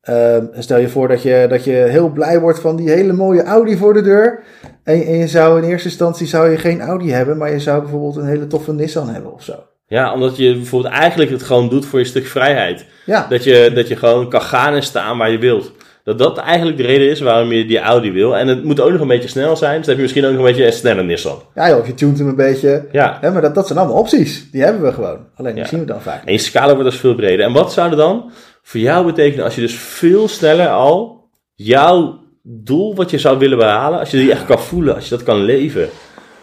Ehm, 0.00 0.44
stel 0.58 0.78
je 0.78 0.88
voor 0.88 1.08
dat 1.08 1.22
je, 1.22 1.46
dat 1.48 1.64
je 1.64 1.70
heel 1.70 2.08
blij 2.08 2.40
wordt 2.40 2.60
van 2.60 2.76
die 2.76 2.90
hele 2.90 3.12
mooie 3.12 3.42
Audi 3.42 3.76
voor 3.76 3.94
de 3.94 4.02
deur. 4.02 4.42
En, 4.84 5.02
en 5.06 5.16
je 5.16 5.28
zou 5.28 5.62
in 5.62 5.68
eerste 5.68 5.88
instantie 5.88 6.26
zou 6.26 6.50
je 6.50 6.56
geen 6.56 6.80
Audi 6.80 7.10
hebben, 7.12 7.36
maar 7.36 7.50
je 7.50 7.60
zou 7.60 7.80
bijvoorbeeld 7.80 8.16
een 8.16 8.26
hele 8.26 8.46
toffe 8.46 8.72
Nissan 8.72 9.08
hebben 9.08 9.32
of 9.32 9.42
zo. 9.42 9.64
Ja, 9.86 10.12
omdat 10.12 10.36
je 10.36 10.54
bijvoorbeeld 10.54 10.92
eigenlijk 10.92 11.30
het 11.30 11.42
gewoon 11.42 11.68
doet 11.68 11.86
voor 11.86 11.98
je 11.98 12.04
stuk 12.04 12.26
vrijheid. 12.26 12.86
Ja, 13.06 13.26
Dat 13.28 13.44
je, 13.44 13.70
dat 13.74 13.88
je 13.88 13.96
gewoon 13.96 14.28
kan 14.28 14.42
gaan 14.42 14.74
en 14.74 14.82
staan 14.82 15.18
waar 15.18 15.30
je 15.30 15.38
wilt. 15.38 15.72
Dat 16.18 16.36
dat 16.36 16.38
eigenlijk 16.44 16.76
de 16.76 16.82
reden 16.82 17.08
is 17.10 17.20
waarom 17.20 17.52
je 17.52 17.66
die 17.66 17.78
Audi 17.78 18.12
wil. 18.12 18.36
En 18.36 18.48
het 18.48 18.64
moet 18.64 18.80
ook 18.80 18.90
nog 18.90 19.00
een 19.00 19.06
beetje 19.08 19.28
snel 19.28 19.56
zijn. 19.56 19.76
Dus 19.76 19.86
dan 19.86 19.88
heb 19.88 19.96
je 19.96 20.02
misschien 20.02 20.24
ook 20.24 20.30
nog 20.30 20.40
een 20.40 20.46
beetje 20.46 20.66
een 20.66 20.72
snelle 20.72 21.02
Nissan. 21.02 21.42
ja 21.54 21.68
joh, 21.68 21.78
of 21.78 21.86
je 21.86 21.94
tunt 21.94 22.18
hem 22.18 22.28
een 22.28 22.36
beetje. 22.36 22.86
Ja. 22.92 23.18
Hè, 23.20 23.30
maar 23.30 23.42
dat, 23.42 23.54
dat 23.54 23.66
zijn 23.66 23.78
allemaal 23.78 23.96
opties. 23.96 24.50
Die 24.50 24.62
hebben 24.62 24.82
we 24.82 24.92
gewoon. 24.92 25.18
Alleen 25.36 25.54
die 25.54 25.62
Ja. 25.62 25.68
zien 25.68 25.80
we 25.80 25.84
dan 25.86 26.00
vaak. 26.00 26.24
En 26.24 26.32
je 26.32 26.38
scala 26.38 26.74
wordt 26.74 26.90
dus 26.90 27.00
veel 27.00 27.14
breder. 27.14 27.46
En 27.46 27.52
wat 27.52 27.72
zou 27.72 27.90
er 27.90 27.96
dan 27.96 28.30
voor 28.62 28.80
jou 28.80 29.06
betekenen 29.06 29.44
als 29.44 29.54
je 29.54 29.60
dus 29.60 29.74
veel 29.74 30.28
sneller 30.28 30.68
al 30.68 31.28
jouw 31.54 32.18
doel 32.42 32.94
wat 32.94 33.10
je 33.10 33.18
zou 33.18 33.38
willen 33.38 33.58
behalen, 33.58 33.98
als 33.98 34.10
je 34.10 34.16
die 34.16 34.30
echt 34.32 34.44
kan 34.46 34.58
voelen, 34.60 34.94
als 34.94 35.04
je 35.08 35.10
dat 35.10 35.22
kan 35.24 35.38
leven. 35.44 35.88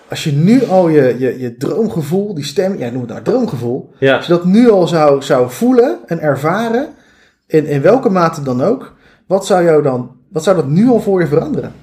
Als 0.09 0.23
je 0.23 0.31
nu 0.31 0.65
al 0.65 0.89
je, 0.89 1.15
je, 1.19 1.39
je 1.39 1.55
droomgevoel, 1.57 2.33
die 2.33 2.43
stem, 2.43 2.77
jij 2.77 2.89
noemt 2.89 3.01
het 3.01 3.09
nou 3.09 3.23
droomgevoel. 3.23 3.89
Ja, 3.99 4.15
Als 4.15 4.25
je 4.25 4.31
dat 4.31 4.45
nu 4.45 4.69
al 4.69 4.87
zou, 4.87 5.21
zou 5.21 5.49
voelen 5.51 5.97
en 6.05 6.19
ervaren, 6.19 6.87
in, 7.47 7.65
in 7.65 7.81
welke 7.81 8.09
mate 8.09 8.41
dan 8.43 8.63
ook, 8.63 8.95
wat 9.27 9.45
zou, 9.45 9.63
jou 9.63 9.81
dan, 9.83 10.11
wat 10.29 10.43
zou 10.43 10.55
dat 10.55 10.67
nu 10.67 10.87
al 10.87 10.99
voor 10.99 11.19
je 11.19 11.27
veranderen? 11.27 11.73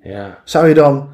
Ja. 0.00 0.38
Zou 0.44 0.68
je 0.68 0.74
dan 0.74 1.08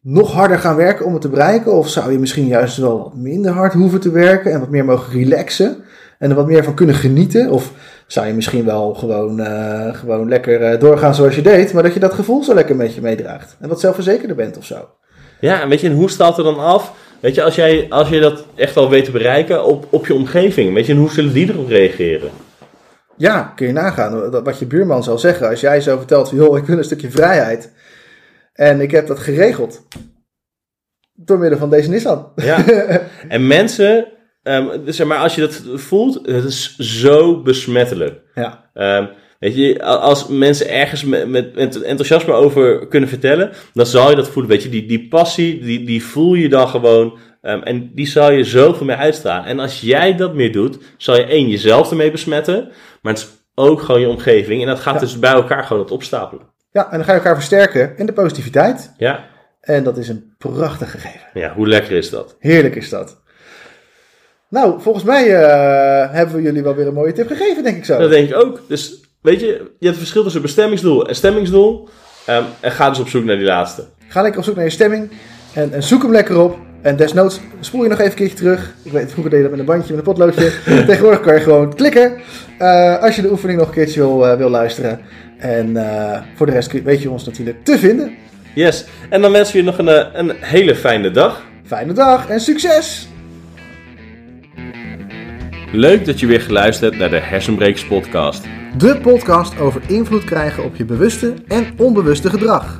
nog 0.00 0.32
harder 0.32 0.58
gaan 0.58 0.76
werken 0.76 1.06
om 1.06 1.12
het 1.12 1.22
te 1.22 1.28
bereiken? 1.28 1.72
Of 1.72 1.88
zou 1.88 2.12
je 2.12 2.18
misschien 2.18 2.46
juist 2.46 2.76
wel 2.76 2.98
wat 2.98 3.14
minder 3.14 3.52
hard 3.52 3.72
hoeven 3.72 4.00
te 4.00 4.10
werken 4.10 4.52
en 4.52 4.60
wat 4.60 4.68
meer 4.68 4.84
mogen 4.84 5.12
relaxen 5.12 5.76
en 6.18 6.30
er 6.30 6.36
wat 6.36 6.46
meer 6.46 6.64
van 6.64 6.74
kunnen 6.74 6.94
genieten? 6.94 7.50
Of 7.50 7.72
zou 8.06 8.26
je 8.26 8.32
misschien 8.32 8.64
wel 8.64 8.94
gewoon, 8.94 9.40
eh, 9.40 9.94
gewoon 9.94 10.28
lekker 10.28 10.62
eh, 10.62 10.80
doorgaan 10.80 11.14
zoals 11.14 11.34
je 11.34 11.42
deed, 11.42 11.72
maar 11.72 11.82
dat 11.82 11.94
je 11.94 12.00
dat 12.00 12.14
gevoel 12.14 12.42
zo 12.42 12.54
lekker 12.54 12.76
met 12.76 12.94
je 12.94 13.00
meedraagt 13.00 13.56
en 13.60 13.68
wat 13.68 13.80
zelfverzekerder 13.80 14.36
bent 14.36 14.56
of 14.58 14.64
zo? 14.64 14.88
Ja, 15.40 15.62
en 15.62 15.68
weet 15.68 15.80
je, 15.80 15.88
en 15.88 15.94
hoe 15.94 16.10
staat 16.10 16.38
er 16.38 16.44
dan 16.44 16.58
af? 16.58 16.92
Weet 17.20 17.34
je, 17.34 17.42
als 17.42 17.54
jij, 17.54 17.86
als 17.88 18.08
je 18.08 18.20
dat 18.20 18.44
echt 18.54 18.76
al 18.76 18.90
weet 18.90 19.04
te 19.04 19.10
bereiken 19.10 19.64
op, 19.64 19.86
op 19.90 20.06
je 20.06 20.14
omgeving, 20.14 20.74
weet 20.74 20.86
je, 20.86 20.92
en 20.92 20.98
hoe 20.98 21.10
zullen 21.10 21.32
die 21.32 21.48
erop 21.48 21.68
reageren? 21.68 22.30
Ja, 23.16 23.52
kun 23.56 23.66
je 23.66 23.72
nagaan 23.72 24.42
wat 24.42 24.58
je 24.58 24.66
buurman 24.66 25.02
zal 25.02 25.18
zeggen 25.18 25.48
als 25.48 25.60
jij 25.60 25.80
zo 25.80 25.96
vertelt 25.96 26.28
van 26.28 26.38
joh, 26.38 26.58
ik 26.58 26.64
wil 26.64 26.78
een 26.78 26.84
stukje 26.84 27.10
vrijheid 27.10 27.72
en 28.52 28.80
ik 28.80 28.90
heb 28.90 29.06
dat 29.06 29.18
geregeld 29.18 29.86
door 31.14 31.38
middel 31.38 31.58
van 31.58 31.70
deze 31.70 31.90
Nissan. 31.90 32.32
Ja. 32.36 32.64
en 33.28 33.46
mensen, 33.46 34.06
dus 34.84 34.96
zeg 34.96 35.06
maar, 35.06 35.18
als 35.18 35.34
je 35.34 35.40
dat 35.40 35.62
voelt, 35.74 36.26
het 36.26 36.44
is 36.44 36.76
zo 36.76 37.42
besmettelijk. 37.42 38.20
Ja, 38.34 38.64
Ehm, 38.74 39.06
weet 39.38 39.56
je, 39.56 39.82
als 39.82 40.28
mensen 40.28 40.68
ergens 40.68 41.04
met, 41.04 41.28
met, 41.28 41.54
met 41.54 41.82
enthousiasme 41.82 42.32
over 42.32 42.88
kunnen 42.88 43.08
vertellen, 43.08 43.50
dan 43.72 43.86
zal 43.86 44.10
je 44.10 44.16
dat 44.16 44.28
voelen. 44.28 44.50
Weet 44.50 44.62
je, 44.62 44.68
die, 44.68 44.86
die 44.86 45.08
passie, 45.08 45.60
die, 45.60 45.84
die 45.84 46.04
voel 46.04 46.34
je 46.34 46.48
dan 46.48 46.68
gewoon. 46.68 47.18
Ehm, 47.44 47.60
en 47.62 47.90
die 47.94 48.06
zal 48.06 48.30
je 48.30 48.44
zoveel 48.44 48.86
meer 48.86 48.96
uitstralen. 48.96 49.46
En 49.46 49.58
als 49.60 49.80
jij 49.80 50.16
dat 50.16 50.34
meer 50.34 50.52
doet, 50.52 50.78
zal 50.96 51.16
je 51.16 51.24
één, 51.26 51.48
jezelf 51.48 51.90
ermee 51.90 52.10
besmetten. 52.10 52.68
Maar 53.02 53.12
het 53.12 53.22
is 53.22 53.28
ook 53.54 53.80
gewoon 53.82 54.00
je 54.00 54.08
omgeving. 54.08 54.60
En 54.62 54.66
dat 54.68 54.80
gaat 54.80 54.94
Ja. 54.94 55.00
dus 55.00 55.18
bij 55.18 55.32
elkaar 55.32 55.64
gewoon 55.64 55.82
het 55.82 55.92
opstapelen. 55.92 56.46
ja, 56.72 56.84
en 56.90 56.96
dan 56.96 57.04
ga 57.04 57.12
je 57.12 57.18
elkaar 57.18 57.34
versterken 57.34 57.92
in 57.96 58.06
de 58.06 58.12
positiviteit. 58.12 58.92
Ja, 58.96 59.24
En 59.60 59.84
dat 59.84 59.96
is 59.98 60.08
een 60.08 60.34
prachtig 60.38 60.90
gegeven. 60.90 61.20
ja 61.34 61.52
hoe 61.54 61.68
lekker 61.68 61.92
is 61.96 62.10
dat? 62.10 62.36
Heerlijk 62.38 62.74
is 62.74 62.88
dat. 62.88 63.22
Nou, 64.48 64.80
volgens 64.80 65.04
mij 65.04 65.34
eh, 65.42 66.12
hebben 66.12 66.34
we 66.36 66.42
jullie 66.42 66.62
wel 66.62 66.74
weer 66.74 66.86
een 66.86 66.94
mooie 66.94 67.12
tip 67.12 67.26
gegeven, 67.26 67.62
denk 67.62 67.76
ik 67.76 67.84
zo. 67.84 67.98
Dat 67.98 68.10
denk 68.10 68.28
ik 68.28 68.36
ook. 68.36 68.60
Dus 68.68 69.00
weet 69.22 69.40
je, 69.40 69.46
je 69.46 69.56
hebt 69.62 69.80
het 69.80 69.96
verschil 69.96 70.22
tussen 70.22 70.42
bestemmingsdoel 70.42 71.08
en 71.08 71.14
stemmingsdoel. 71.14 71.88
Ehm, 72.26 72.42
en 72.60 72.70
ga 72.70 72.88
dus 72.88 72.98
op 72.98 73.08
zoek 73.08 73.24
naar 73.24 73.36
die 73.36 73.44
laatste. 73.46 73.84
Ga 74.08 74.22
lekker 74.22 74.40
op 74.40 74.46
zoek 74.46 74.54
naar 74.56 74.64
je 74.64 74.70
stemming 74.70 75.10
en, 75.54 75.72
en 75.72 75.82
zoek 75.82 76.02
hem 76.02 76.12
lekker 76.12 76.38
op. 76.40 76.58
En 76.84 76.96
desnoods 76.96 77.40
spoel 77.60 77.82
je 77.82 77.88
nog 77.88 77.98
even 77.98 78.10
een 78.10 78.16
keertje 78.16 78.36
terug. 78.36 78.74
Ik 78.82 78.92
weet, 78.92 79.10
vroeger 79.10 79.30
deed 79.30 79.42
je 79.42 79.48
dat 79.48 79.50
met 79.50 79.60
een 79.60 79.66
bandje, 79.74 79.94
met 79.94 80.06
een 80.06 80.12
potloodje. 80.14 80.52
Tegenwoordig 80.86 81.20
kan 81.20 81.34
je 81.34 81.40
gewoon 81.40 81.74
klikken. 81.74 82.12
eh, 82.58 82.98
als 83.02 83.16
je 83.16 83.22
de 83.22 83.30
oefening 83.30 83.58
nog 83.58 83.68
een 83.68 83.74
keertje 83.74 84.00
wil, 84.00 84.26
eh, 84.26 84.36
wil 84.36 84.48
luisteren. 84.50 85.00
En 85.38 85.76
eh, 85.76 86.20
voor 86.34 86.46
de 86.46 86.52
rest 86.52 86.72
je- 86.72 86.82
weet 86.82 87.02
je 87.02 87.10
ons 87.10 87.24
natuurlijk 87.24 87.64
te 87.64 87.78
vinden. 87.78 88.14
Yes. 88.54 88.84
En 89.10 89.20
dan 89.20 89.32
wensen 89.32 89.52
we 89.52 89.58
je 89.58 89.64
nog 89.64 89.78
een, 89.78 90.18
een 90.18 90.32
hele 90.40 90.74
fijne 90.74 91.10
dag. 91.10 91.44
Fijne 91.66 91.92
dag 91.92 92.28
en 92.28 92.40
succes! 92.40 93.08
Leuk 95.72 96.04
dat 96.06 96.20
je 96.20 96.26
weer 96.26 96.40
geluisterd 96.40 96.90
hebt 96.90 97.02
naar 97.02 97.20
de 97.20 97.26
Hersenbrekers 97.26 97.86
podcast. 97.86 98.44
De 98.78 98.96
podcast 99.02 99.58
over 99.60 99.80
invloed 99.86 100.24
krijgen 100.24 100.64
op 100.64 100.76
je 100.76 100.84
bewuste 100.84 101.34
en 101.48 101.66
onbewuste 101.76 102.30
gedrag. 102.30 102.76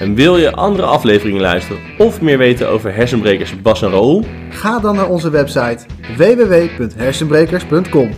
En 0.00 0.14
wil 0.14 0.36
je 0.36 0.52
andere 0.52 0.86
afleveringen 0.86 1.40
luisteren 1.40 1.82
of 1.98 2.20
meer 2.20 2.38
weten 2.38 2.68
over 2.68 2.94
hersenbrekers 2.94 3.60
Bas 3.62 3.82
en 3.82 3.90
Raoul? 3.90 4.24
Ga 4.50 4.80
dan 4.80 4.96
naar 4.96 5.08
onze 5.08 5.30
website 5.30 5.78
www.hersenbrekers.com. 6.16 8.10